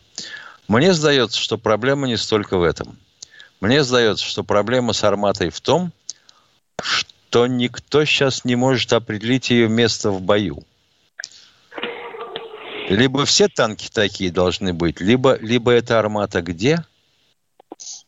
Мне 0.67 0.93
сдается, 0.93 1.39
что 1.39 1.57
проблема 1.57 2.07
не 2.07 2.17
столько 2.17 2.57
в 2.57 2.63
этом. 2.63 2.97
Мне 3.61 3.83
сдается, 3.83 4.25
что 4.25 4.43
проблема 4.43 4.93
с 4.93 5.03
арматой 5.03 5.49
в 5.49 5.61
том, 5.61 5.91
что 6.81 7.45
никто 7.45 8.05
сейчас 8.05 8.43
не 8.43 8.55
может 8.55 8.91
определить 8.91 9.51
ее 9.51 9.69
место 9.69 10.09
в 10.09 10.21
бою. 10.21 10.63
Либо 12.89 13.25
все 13.25 13.47
танки 13.47 13.89
такие 13.91 14.31
должны 14.31 14.73
быть, 14.73 14.99
либо, 14.99 15.37
либо 15.37 15.71
эта 15.71 15.99
армата 15.99 16.41
где? 16.41 16.83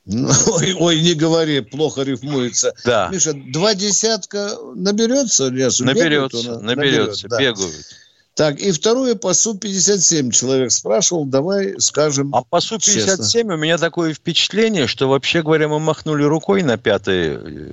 Ой, 0.07 0.73
ой, 0.73 1.01
не 1.01 1.13
говори, 1.13 1.61
плохо 1.61 2.03
рифмуется. 2.03 2.73
Да. 2.85 3.09
Миша, 3.11 3.33
два 3.33 3.73
десятка 3.73 4.55
наберется 4.75 5.47
лесу? 5.47 5.83
Наберется, 5.83 6.43
бегают, 6.43 6.61
наберется, 6.61 7.27
наберет, 7.27 7.55
бегают. 7.57 7.75
Да. 7.89 7.95
Так, 8.35 8.59
и 8.59 8.71
второе 8.71 9.15
по 9.15 9.33
Су-57 9.33 10.31
человек 10.31 10.71
спрашивал, 10.71 11.23
давай 11.25 11.79
скажем 11.79 12.35
А 12.35 12.43
по 12.43 12.59
Су-57 12.59 13.05
честно. 13.05 13.53
у 13.53 13.57
меня 13.57 13.77
такое 13.77 14.13
впечатление, 14.13 14.87
что 14.87 15.07
вообще 15.07 15.41
говоря, 15.41 15.69
мы 15.69 15.79
махнули 15.79 16.23
рукой 16.23 16.61
на 16.61 16.77
пятое 16.77 17.39
э, 17.41 17.71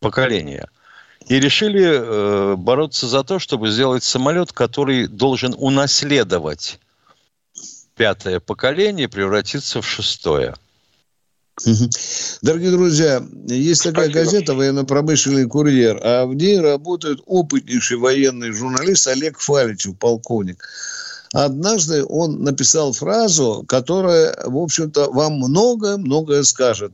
поколение 0.00 0.68
и 1.28 1.38
решили 1.38 1.84
э, 1.86 2.56
бороться 2.56 3.06
за 3.06 3.22
то, 3.22 3.38
чтобы 3.38 3.70
сделать 3.70 4.02
самолет, 4.02 4.52
который 4.52 5.06
должен 5.06 5.54
унаследовать 5.56 6.80
пятое 7.94 8.40
поколение 8.40 9.04
и 9.04 9.08
превратиться 9.08 9.80
в 9.80 9.86
шестое. 9.86 10.56
Дорогие 12.42 12.70
друзья, 12.70 13.22
есть 13.46 13.82
такая 13.82 14.10
Спасибо. 14.10 14.24
газета 14.24 14.54
«Военно-промышленный 14.54 15.46
курьер», 15.46 16.00
а 16.02 16.26
в 16.26 16.34
ней 16.34 16.58
работает 16.58 17.20
опытнейший 17.26 17.98
военный 17.98 18.52
журналист 18.52 19.06
Олег 19.06 19.38
Фаличев, 19.38 19.96
полковник. 19.98 20.64
Однажды 21.32 22.04
он 22.04 22.42
написал 22.42 22.92
фразу, 22.92 23.64
которая, 23.68 24.36
в 24.46 24.56
общем-то, 24.56 25.10
вам 25.10 25.34
многое-многое 25.34 26.42
скажет. 26.42 26.92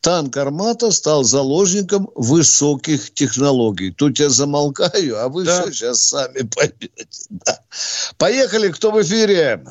Танк 0.00 0.36
«Армата» 0.36 0.90
стал 0.90 1.22
заложником 1.22 2.10
высоких 2.16 3.14
технологий. 3.14 3.92
Тут 3.92 4.18
я 4.18 4.28
замолкаю, 4.28 5.22
а 5.22 5.28
вы 5.28 5.44
да. 5.44 5.62
все 5.62 5.72
сейчас 5.72 6.02
сами 6.02 6.42
поймете. 6.42 6.90
Да. 7.30 7.60
Поехали, 8.18 8.70
кто 8.70 8.90
в 8.90 9.00
эфире? 9.02 9.64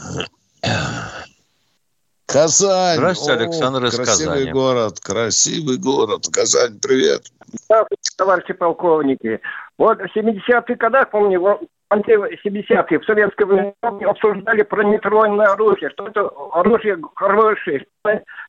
Казань. 2.27 2.97
Здравствуйте, 2.97 3.43
Александр 3.43 3.83
О, 3.83 3.87
из 3.87 3.95
красивый 3.95 4.37
Казани. 4.37 4.51
город, 4.51 4.99
красивый 4.99 5.77
город. 5.77 6.27
Казань, 6.33 6.79
привет. 6.81 7.23
Здравствуйте, 7.65 8.11
товарищи 8.17 8.53
полковники. 8.53 9.39
Вот 9.77 9.99
в 9.99 10.17
70-х 10.17 10.75
годах, 10.75 11.11
помню, 11.11 11.39
в 11.39 11.59
70-е 11.91 12.99
в 12.99 13.05
советской 13.05 13.45
войне 13.45 13.73
обсуждали 13.81 14.63
про 14.63 14.83
нейтронное 14.83 15.47
оружие, 15.47 15.91
что 15.91 16.07
это 16.07 16.29
оружие 16.51 16.97
хорошее, 17.15 17.85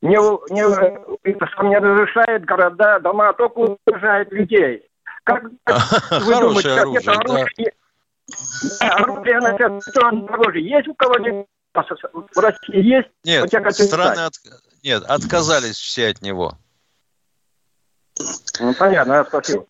не, 0.01 0.15
не, 0.51 1.69
не 1.69 1.77
разрушает 1.77 2.45
города, 2.45 2.99
дома, 2.99 3.29
а 3.29 3.33
только 3.33 3.59
уничтожает 3.59 4.31
людей. 4.31 4.83
Как 5.23 5.43
вы 5.43 6.35
думаете, 6.39 6.69
как 6.75 6.87
это 6.95 7.11
оружие... 7.11 7.71
Да. 8.79 8.89
Оружие, 8.89 9.37
оружие 9.37 10.69
есть 10.69 10.87
у 10.87 10.95
кого-нибудь? 10.95 11.47
В 11.83 12.39
России 12.39 12.83
есть? 12.83 13.09
Нет, 13.23 13.47
страны 13.73 14.21
от... 14.21 14.33
Нет, 14.83 15.03
отказались 15.03 15.77
все 15.77 16.09
от 16.09 16.21
него. 16.21 16.53
Ну, 18.59 18.73
понятно, 18.73 19.25
спасибо. 19.27 19.65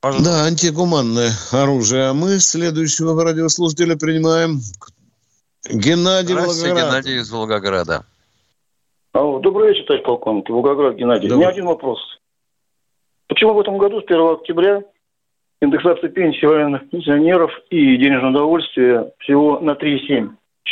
Пожалуйста. 0.00 0.30
Да, 0.30 0.44
антигуманное 0.44 1.30
оружие. 1.52 2.08
А 2.08 2.14
мы 2.14 2.38
следующего 2.38 3.22
радиослушателя 3.22 3.96
принимаем. 3.96 4.60
Геннадий 5.68 6.34
Волгоград. 6.34 6.76
Геннадий 6.76 7.18
из 7.18 7.30
Волгограда. 7.30 8.06
Алло, 9.12 9.40
добрый 9.40 9.68
вечер, 9.68 9.84
товарищ 9.86 10.04
полковник. 10.04 10.48
Волгоград 10.48 10.94
Геннадий. 10.94 11.28
Добрый. 11.28 11.36
У 11.36 11.40
меня 11.40 11.48
один 11.50 11.66
вопрос. 11.66 11.98
Почему 13.28 13.52
в 13.52 13.60
этом 13.60 13.76
году, 13.76 14.00
с 14.00 14.04
1 14.04 14.20
октября, 14.34 14.82
индексация 15.60 16.08
пенсии 16.08 16.46
военных 16.46 16.88
пенсионеров 16.88 17.50
и 17.68 17.96
денежное 17.98 18.30
удовольствие 18.30 19.12
всего 19.18 19.60
на 19.60 19.72
3,7? 19.72 20.30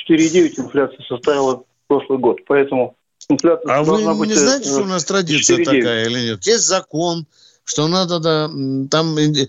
4,9 0.09 0.61
инфляция 0.61 1.05
составила 1.09 1.65
прошлый 1.87 2.19
год. 2.19 2.39
Поэтому 2.47 2.97
инфляция 3.29 3.73
А 3.73 3.83
вы 3.83 4.03
не 4.03 4.15
быть, 4.15 4.35
знаете, 4.37 4.69
что 4.69 4.83
у 4.83 4.87
нас 4.87 5.05
традиция 5.05 5.59
4,9. 5.59 5.65
такая 5.65 6.05
или 6.07 6.31
нет? 6.31 6.47
Есть 6.47 6.67
закон, 6.67 7.27
что 7.65 7.89
надо 7.89 8.19
да, 8.21 8.49
там 8.91 9.19
э, 9.19 9.47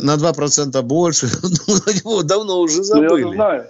на 0.00 0.14
2% 0.16 0.82
больше. 0.82 1.26
Его 2.04 2.22
давно 2.22 2.60
уже 2.60 2.82
забыли. 2.82 3.08
Ну, 3.08 3.16
я 3.28 3.34
знаю. 3.34 3.66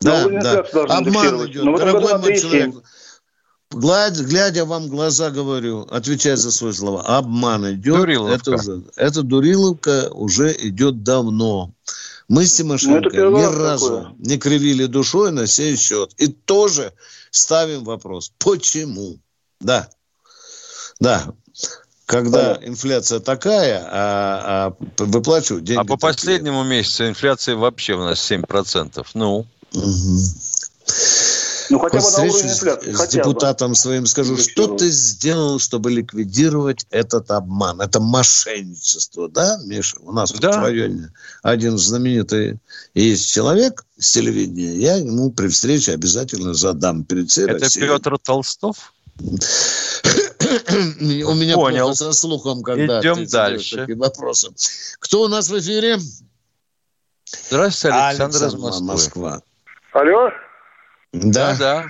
Да, 0.00 0.28
да. 0.28 0.60
Обман 0.88 1.46
идет. 1.46 1.64
Дорогой 1.64 2.18
мой 2.18 2.38
человек, 2.38 2.74
глядя, 3.70 4.24
глядя 4.24 4.64
вам 4.64 4.84
в 4.84 4.88
глаза 4.88 5.30
говорю, 5.30 5.86
отвечая 5.90 6.36
за 6.36 6.50
свои 6.50 6.72
слова, 6.72 7.02
обман 7.02 7.72
идет. 7.74 7.96
Дуриловка. 7.96 8.34
Это, 8.34 8.54
уже, 8.54 8.82
это 8.96 9.22
дуриловка 9.22 10.10
уже 10.12 10.54
идет 10.58 11.02
давно. 11.02 11.72
Мы 12.28 12.46
с 12.46 12.54
Тимошенко 12.54 13.10
ну, 13.12 13.38
ни 13.38 13.42
разу 13.42 13.86
такое. 13.86 14.14
не 14.18 14.38
кривили 14.38 14.86
душой 14.86 15.30
на 15.30 15.46
сей 15.46 15.76
счет. 15.76 16.12
И 16.16 16.28
тоже 16.28 16.92
ставим 17.30 17.84
вопрос, 17.84 18.32
почему? 18.38 19.18
Да, 19.60 19.88
да. 21.00 21.34
Когда 22.06 22.54
да. 22.54 22.66
инфляция 22.66 23.18
такая, 23.20 23.82
а, 23.90 24.74
а 24.98 25.04
выплачивают 25.04 25.64
деньги 25.64 25.80
А 25.80 25.84
по 25.84 25.96
такие. 25.96 26.00
последнему 26.00 26.62
месяцу 26.62 27.08
инфляция 27.08 27.56
вообще 27.56 27.94
у 27.94 28.04
нас 28.04 28.30
7%. 28.30 29.06
Ну? 29.14 29.46
Угу. 29.72 30.18
Ну, 31.70 31.78
хотя 31.78 32.00
бы 32.00 32.10
на 32.10 32.22
уровне 32.24 32.52
инфляции. 32.52 32.92
С 32.92 32.96
хотя 32.96 33.18
депутатом 33.18 33.70
бы. 33.70 33.76
своим 33.76 34.06
скажу, 34.06 34.36
что 34.36 34.76
ты 34.76 34.90
сделал, 34.90 35.58
чтобы 35.58 35.90
ликвидировать 35.90 36.86
этот 36.90 37.30
обман? 37.30 37.80
Это 37.80 38.00
мошенничество, 38.00 39.28
да, 39.28 39.58
Миша? 39.64 39.96
У 40.00 40.12
нас 40.12 40.32
да. 40.32 40.52
в 40.52 40.62
районе 40.62 41.10
один 41.42 41.78
знаменитый 41.78 42.58
есть 42.94 43.30
человек 43.30 43.84
с 43.98 44.12
телевидения. 44.12 44.76
Я 44.76 44.96
ему 44.96 45.30
при 45.30 45.48
встрече 45.48 45.92
обязательно 45.92 46.54
задам 46.54 47.04
перед 47.04 47.30
всей 47.30 47.44
Это 47.44 47.58
Россией. 47.60 47.88
Петр 47.88 48.18
Толстов? 48.18 48.92
У 49.20 49.24
меня 51.34 51.54
Понял. 51.54 51.94
со 51.94 52.12
слухом, 52.12 52.62
когда 52.62 53.00
Идем 53.00 53.26
дальше. 53.26 53.76
Такие 53.78 53.96
вопросы. 53.96 54.50
Кто 54.98 55.22
у 55.22 55.28
нас 55.28 55.48
в 55.48 55.58
эфире? 55.58 55.98
Здравствуйте, 57.48 57.96
Александр, 57.96 58.36
Александр 58.36 58.46
из 58.46 58.60
Москвы. 58.60 58.86
Москва. 58.86 59.42
Алло? 59.92 60.30
Да. 61.14 61.54
Да, 61.56 61.84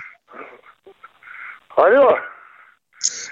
Алло? 1.77 2.19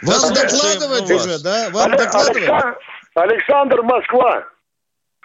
Вас 0.03 0.31
да, 0.31 0.43
докладывать 0.43 1.11
уже, 1.11 1.33
вас. 1.33 1.43
да? 1.43 1.69
Вам 1.71 1.93
Александр, 1.93 2.41
докладывать? 2.41 2.79
Александр, 3.15 3.83
Москва. 3.83 4.45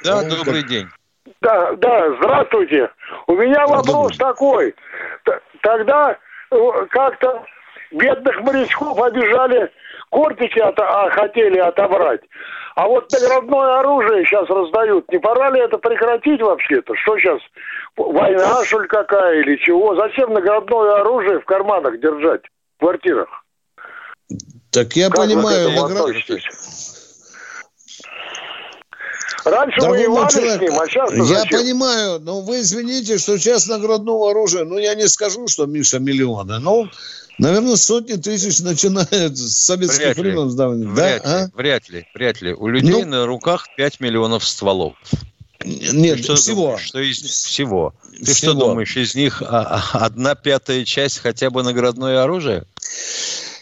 Да, 0.03 0.21
ну, 0.23 0.29
добрый 0.35 0.61
как... 0.61 0.69
день. 0.69 0.87
Да, 1.39 1.71
да, 1.73 2.15
здравствуйте. 2.17 2.89
У 3.27 3.35
меня 3.35 3.65
вопрос 3.65 4.17
добрый. 4.17 4.17
такой. 4.17 4.75
Тогда 5.61 6.17
э, 6.51 6.85
как-то 6.89 7.45
бедных 7.91 8.41
морячков 8.41 8.99
обижали, 8.99 9.71
кортики 10.09 10.59
от, 10.59 10.77
а, 10.79 11.09
хотели 11.11 11.59
отобрать. 11.59 12.21
А 12.77 12.87
вот 12.87 13.11
наградное 13.11 13.79
оружие 13.79 14.23
сейчас 14.23 14.47
раздают. 14.47 15.11
Не 15.11 15.17
пора 15.17 15.49
ли 15.49 15.59
это 15.61 15.79
прекратить 15.79 16.39
вообще-то? 16.39 16.93
Что 16.93 17.17
сейчас? 17.17 17.41
Война, 17.95 18.63
что 18.65 18.81
ли, 18.81 18.87
какая 18.87 19.41
или 19.41 19.55
чего? 19.57 19.95
Зачем 19.95 20.31
наградное 20.31 21.01
оружие 21.01 21.39
в 21.39 21.45
карманах 21.45 21.99
держать 21.99 22.43
в 22.75 22.81
квартирах? 22.81 23.29
Так 24.69 24.93
я 24.93 25.09
как 25.09 25.25
понимаю, 25.25 25.71
наград... 25.71 26.05
Раньше 29.43 29.79
Дорогой 29.79 30.07
воевали 30.07 30.29
человек, 30.29 30.57
с 30.57 30.61
ним, 30.61 30.79
а 30.79 30.85
сейчас 30.85 31.13
Я 31.13 31.23
зачем? 31.23 31.59
понимаю, 31.61 32.19
но 32.19 32.41
вы 32.41 32.59
извините, 32.59 33.17
что 33.17 33.39
сейчас 33.39 33.67
наградного 33.67 34.29
оружия, 34.29 34.65
ну, 34.65 34.77
я 34.77 34.93
не 34.93 35.07
скажу, 35.07 35.47
что, 35.47 35.65
Миша, 35.65 35.97
миллионы, 35.97 36.59
но 36.59 36.87
Наверное, 37.37 37.75
сотни 37.75 38.15
тысяч 38.15 38.59
начинают 38.59 39.37
с 39.37 39.65
советских 39.65 40.17
времен 40.17 40.49
сдавания. 40.49 40.87
Вряд, 40.87 41.23
да? 41.23 41.39
ли, 41.39 41.43
а? 41.43 41.51
вряд 41.55 41.89
ли, 41.89 42.05
вряд 42.15 42.41
ли. 42.41 42.53
У 42.53 42.67
людей 42.67 43.03
ну, 43.03 43.05
на 43.05 43.25
руках 43.25 43.67
5 43.77 43.99
миллионов 43.99 44.47
стволов. 44.47 44.95
Нет, 45.63 46.19
что 46.23 46.35
всего. 46.35 46.63
Думаешь, 46.63 46.81
что 46.81 46.99
из 46.99 47.17
всего. 47.19 47.93
Ты 48.17 48.33
всего. 48.33 48.51
что 48.51 48.53
думаешь, 48.53 48.97
из 48.97 49.15
них 49.15 49.41
а, 49.41 49.83
а, 49.93 50.05
одна 50.05 50.35
пятая 50.35 50.83
часть 50.85 51.19
хотя 51.19 51.49
бы 51.49 51.61
наградное 51.61 52.23
оружие? 52.23 52.65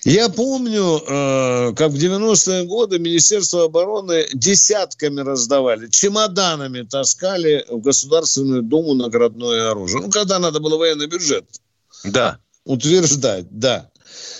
Я 0.03 0.29
помню, 0.29 1.01
э, 1.07 1.73
как 1.75 1.89
в 1.91 1.95
90-е 1.95 2.65
годы 2.65 2.99
Министерство 2.99 3.63
обороны 3.63 4.27
десятками 4.33 5.21
раздавали, 5.21 5.87
чемоданами 5.87 6.83
таскали 6.83 7.65
в 7.67 7.81
Государственную 7.81 8.61
Думу 8.61 8.93
наградное 8.93 9.71
оружие. 9.71 10.01
Ну, 10.01 10.11
когда 10.11 10.37
надо 10.37 10.59
было 10.59 10.77
военный 10.77 11.07
бюджет. 11.07 11.45
Да 12.03 12.39
утверждать, 12.65 13.45
да. 13.49 13.89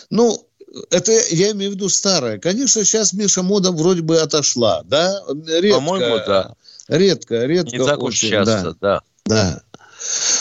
Ну, 0.10 0.46
это 0.90 1.12
я 1.30 1.52
имею 1.52 1.72
в 1.72 1.76
виду 1.76 1.90
старое. 1.90 2.38
Конечно, 2.38 2.84
сейчас, 2.84 3.14
Миша, 3.14 3.44
мода 3.44 3.72
вроде 3.72 4.02
бы 4.02 4.20
отошла, 4.20 4.84
да? 4.84 5.24
Редко, 5.48 5.78
По-моему, 5.78 6.18
да. 6.28 6.56
Редко, 6.88 7.46
редко. 7.46 7.78
Не 7.78 7.86
так 7.86 8.04
уж 8.04 8.16
часто, 8.16 8.76
да. 8.82 9.02
Да. 9.26 9.62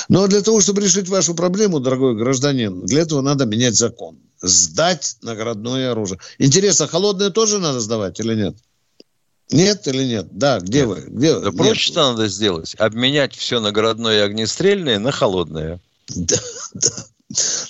Но 0.09 0.27
для 0.27 0.43
того, 0.43 0.61
чтобы 0.61 0.83
решить 0.83 1.09
вашу 1.09 1.35
проблему, 1.35 1.81
дорогой 1.81 2.17
гражданин, 2.17 2.85
для 2.85 3.03
этого 3.03 3.23
надо 3.23 3.47
менять 3.47 3.77
закон. 3.77 4.19
Сдать 4.43 5.17
наградное 5.23 5.93
оружие. 5.93 6.19
Интересно, 6.39 6.87
холодное 6.87 7.31
тоже 7.31 7.61
надо 7.61 7.81
сдавать 7.81 8.21
или 8.21 8.35
нет? 8.35 8.57
Нет 9.51 9.87
или 9.87 10.05
нет? 10.05 10.29
Да, 10.33 10.61
где 10.61 10.81
нет. 10.81 10.89
вы? 10.89 11.05
Где? 11.07 11.39
Да 11.39 11.53
проще 11.53 11.93
что 11.93 12.11
надо 12.11 12.29
сделать. 12.29 12.75
Обменять 12.79 13.35
все 13.35 13.61
наградное 13.61 14.19
и 14.19 14.21
огнестрельное 14.21 14.99
на 14.99 15.13
холодное. 15.13 15.81
Да, 16.09 16.37
да. 16.75 16.91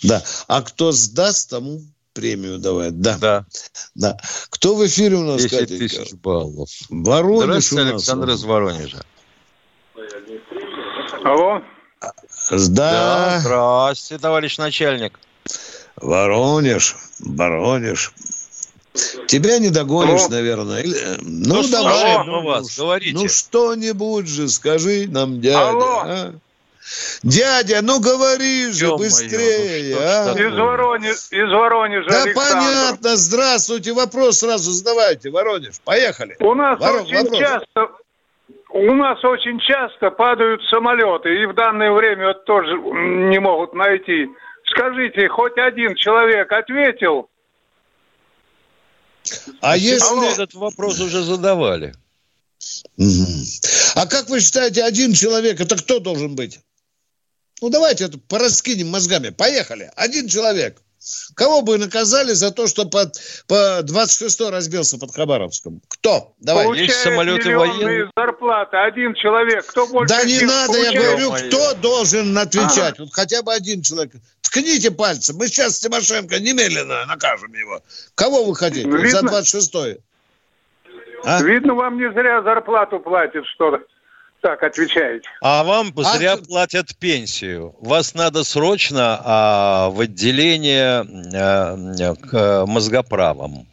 Да. 0.02 0.22
А 0.48 0.62
кто 0.62 0.92
сдаст, 0.92 1.50
тому 1.50 1.80
премию 2.12 2.58
давать. 2.58 3.00
Да. 3.00 3.18
Да. 3.18 3.46
да. 3.94 4.16
Кто 4.50 4.74
в 4.74 4.86
эфире 4.86 5.16
у 5.16 5.24
нас, 5.24 5.42
10 5.42 5.58
Катенька? 5.58 5.78
тысяч 5.78 6.12
баллов. 6.14 6.70
Воронеж 6.88 7.44
Здравствуйте, 7.44 7.90
Александр 7.90 8.30
из 8.30 8.44
Воронежа. 8.44 9.04
Алло. 11.24 11.62
Да. 12.00 12.10
да. 12.50 13.38
Здравствуйте, 13.40 14.22
товарищ 14.22 14.58
начальник. 14.58 15.18
Воронеж, 15.96 16.96
Воронеж. 17.20 18.12
Тебя 19.26 19.58
не 19.58 19.70
догонишь, 19.70 20.20
Алло. 20.20 20.28
наверное. 20.28 20.82
Или... 20.82 20.96
Ну, 21.22 21.62
ну 21.62 21.68
давай. 21.68 22.24
Ну, 22.24 22.42
вас, 22.44 22.76
говорите. 22.76 23.14
Ну, 23.14 23.28
что-нибудь 23.28 24.28
же 24.28 24.48
скажи 24.48 25.06
нам, 25.08 25.40
дядя. 25.40 25.68
Алло. 25.68 26.02
А? 26.04 26.34
Дядя, 27.22 27.80
ну 27.82 27.98
говори 28.00 28.70
же 28.70 28.86
Ё 28.86 28.96
быстрее. 28.96 29.94
Ну, 29.94 30.00
а? 30.02 30.32
Из, 30.32 30.54
Воронеж, 30.54 31.16
из 31.30 31.50
Воронежа, 31.50 32.08
Да 32.08 32.22
Александр. 32.22 32.52
понятно, 32.52 33.16
здравствуйте. 33.16 33.92
Вопрос 33.92 34.38
сразу 34.38 34.70
задавайте, 34.70 35.30
Воронеж. 35.30 35.80
Поехали. 35.84 36.36
У 36.40 36.54
нас 36.54 36.78
Ворон, 36.78 37.02
очень 37.02 37.16
вопрос. 37.16 37.38
часто 37.38 37.88
у 38.70 38.94
нас 38.94 39.24
очень 39.24 39.60
часто 39.60 40.10
падают 40.10 40.60
самолеты, 40.68 41.42
и 41.42 41.46
в 41.46 41.54
данное 41.54 41.92
время 41.92 42.28
вот 42.28 42.44
тоже 42.44 42.72
не 42.76 43.38
могут 43.38 43.72
найти. 43.72 44.26
Скажите, 44.66 45.28
хоть 45.28 45.56
один 45.56 45.94
человек 45.94 46.50
ответил? 46.52 47.30
А 49.60 49.76
если... 49.76 50.32
Этот 50.32 50.54
вопрос 50.54 51.00
уже 51.00 51.22
задавали. 51.22 51.94
А 53.94 54.06
как 54.06 54.28
вы 54.28 54.40
считаете, 54.40 54.82
один 54.82 55.12
человек, 55.14 55.60
это 55.60 55.76
кто 55.76 56.00
должен 56.00 56.34
быть? 56.34 56.60
Ну, 57.64 57.70
давайте 57.70 58.04
это 58.04 58.18
пораскинем 58.18 58.90
мозгами. 58.90 59.30
Поехали. 59.30 59.90
Один 59.96 60.28
человек. 60.28 60.82
Кого 61.34 61.62
бы 61.62 61.78
наказали 61.78 62.32
за 62.32 62.50
то, 62.50 62.66
что 62.66 62.84
под, 62.84 63.14
по 63.48 63.80
26 63.82 64.50
разбился 64.50 64.98
под 64.98 65.14
Хабаровском? 65.14 65.80
Кто? 65.88 66.34
Давай. 66.40 66.66
Получает 66.66 66.90
Есть 66.90 67.00
самолеты 67.00 67.56
военные. 67.56 68.10
зарплаты. 68.14 68.76
Один 68.76 69.14
человек. 69.14 69.64
Кто 69.64 69.86
больше 69.86 70.14
Да 70.14 70.24
не 70.24 70.42
надо, 70.42 70.74
получает? 70.74 70.92
я 70.92 71.00
говорю, 71.00 71.48
кто 71.48 71.74
должен 71.76 72.36
отвечать? 72.36 72.96
Ага. 72.96 73.04
Вот 73.04 73.14
хотя 73.14 73.40
бы 73.40 73.54
один 73.54 73.80
человек. 73.80 74.12
Ткните 74.42 74.90
пальцем. 74.90 75.36
Мы 75.36 75.48
сейчас 75.48 75.78
Тимошенко 75.78 76.38
немедленно 76.40 77.06
накажем 77.06 77.54
его. 77.54 77.80
Кого 78.14 78.44
вы 78.44 78.54
хотите 78.54 78.86
Видно? 78.86 79.08
за 79.08 79.22
26 79.22 79.74
-е? 79.74 80.00
а? 81.24 81.42
Видно, 81.42 81.72
вам 81.72 81.96
не 81.96 82.12
зря 82.12 82.42
зарплату 82.42 83.00
платят, 83.00 83.46
что 83.54 83.78
так 84.44 84.62
отвечаете. 84.62 85.26
А 85.40 85.64
вам 85.64 85.90
а 85.96 86.16
зря 86.18 86.36
платят 86.36 86.94
пенсию. 86.96 87.74
Вас 87.80 88.12
надо 88.12 88.44
срочно 88.44 89.18
а, 89.24 89.88
в 89.88 90.00
отделение 90.00 91.06
а, 91.34 92.14
к 92.14 92.66
мозгоправам. 92.66 93.66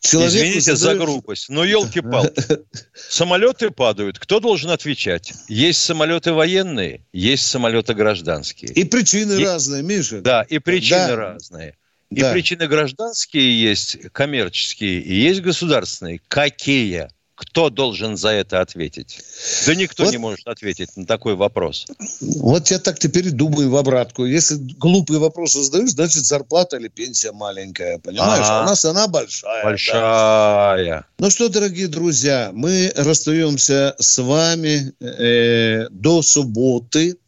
Человеку 0.00 0.36
Извините 0.36 0.74
задают... 0.74 0.98
за 0.98 1.04
грубость, 1.04 1.48
но 1.48 1.64
елки-палки. 1.64 2.42
Самолеты 2.92 3.70
падают, 3.70 4.18
кто 4.18 4.40
должен 4.40 4.70
отвечать? 4.70 5.32
Есть 5.46 5.80
самолеты 5.84 6.32
военные, 6.32 7.02
есть 7.12 7.46
самолеты 7.46 7.94
гражданские. 7.94 8.72
И 8.72 8.82
причины 8.82 9.34
и... 9.40 9.44
разные, 9.44 9.84
Миша. 9.84 10.20
Да, 10.22 10.42
и 10.42 10.58
причины 10.58 11.06
да. 11.06 11.16
разные. 11.16 11.76
И 12.10 12.20
да. 12.20 12.32
причины 12.32 12.66
гражданские 12.66 13.62
есть, 13.62 14.10
коммерческие, 14.10 15.00
и 15.02 15.14
есть 15.14 15.40
государственные. 15.40 16.20
Какие? 16.26 17.10
Кто 17.38 17.70
должен 17.70 18.16
за 18.16 18.30
это 18.30 18.60
ответить? 18.60 19.20
Да 19.64 19.76
никто 19.76 20.04
вот, 20.04 20.10
не 20.10 20.18
может 20.18 20.48
ответить 20.48 20.96
на 20.96 21.06
такой 21.06 21.36
вопрос. 21.36 21.86
Вот 22.20 22.68
я 22.68 22.80
так 22.80 22.98
теперь 22.98 23.30
думаю 23.30 23.70
в 23.70 23.76
обратку. 23.76 24.24
Если 24.24 24.56
глупые 24.56 25.20
вопросы 25.20 25.62
задаешь, 25.62 25.90
значит 25.90 26.24
зарплата 26.24 26.78
или 26.78 26.88
пенсия 26.88 27.30
маленькая. 27.30 27.98
Понимаешь? 27.98 28.44
А, 28.48 28.60
а 28.60 28.62
у 28.64 28.66
нас 28.66 28.84
она 28.84 29.06
большая. 29.06 29.62
Большая. 29.62 30.84
Да. 30.84 31.04
Ну 31.20 31.30
что, 31.30 31.48
дорогие 31.48 31.86
друзья, 31.86 32.50
мы 32.52 32.92
расстаемся 32.96 33.94
с 34.00 34.20
вами 34.20 34.92
э, 35.00 35.88
до 35.90 36.22
субботы. 36.22 37.18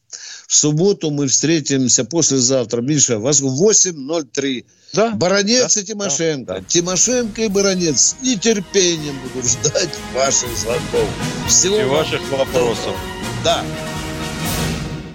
В 0.50 0.56
субботу 0.56 1.12
мы 1.12 1.28
встретимся 1.28 2.04
послезавтра, 2.04 2.80
Миша, 2.82 3.20
вас 3.20 3.40
в 3.40 3.46
8.03. 3.46 4.64
Да. 4.92 5.10
Баронец 5.12 5.76
да, 5.76 5.80
и 5.80 5.84
Тимошенко. 5.84 6.54
Да, 6.54 6.58
да. 6.58 6.64
Тимошенко 6.66 7.42
и 7.42 7.48
Баронец 7.48 8.00
с 8.00 8.16
нетерпением 8.20 9.14
будут 9.32 9.48
ждать 9.48 9.90
ваших 10.12 10.48
звонков. 10.56 11.08
Всего 11.46 11.78
и 11.78 11.84
ваших 11.84 12.20
вопросов. 12.32 12.96
Да. 13.44 13.64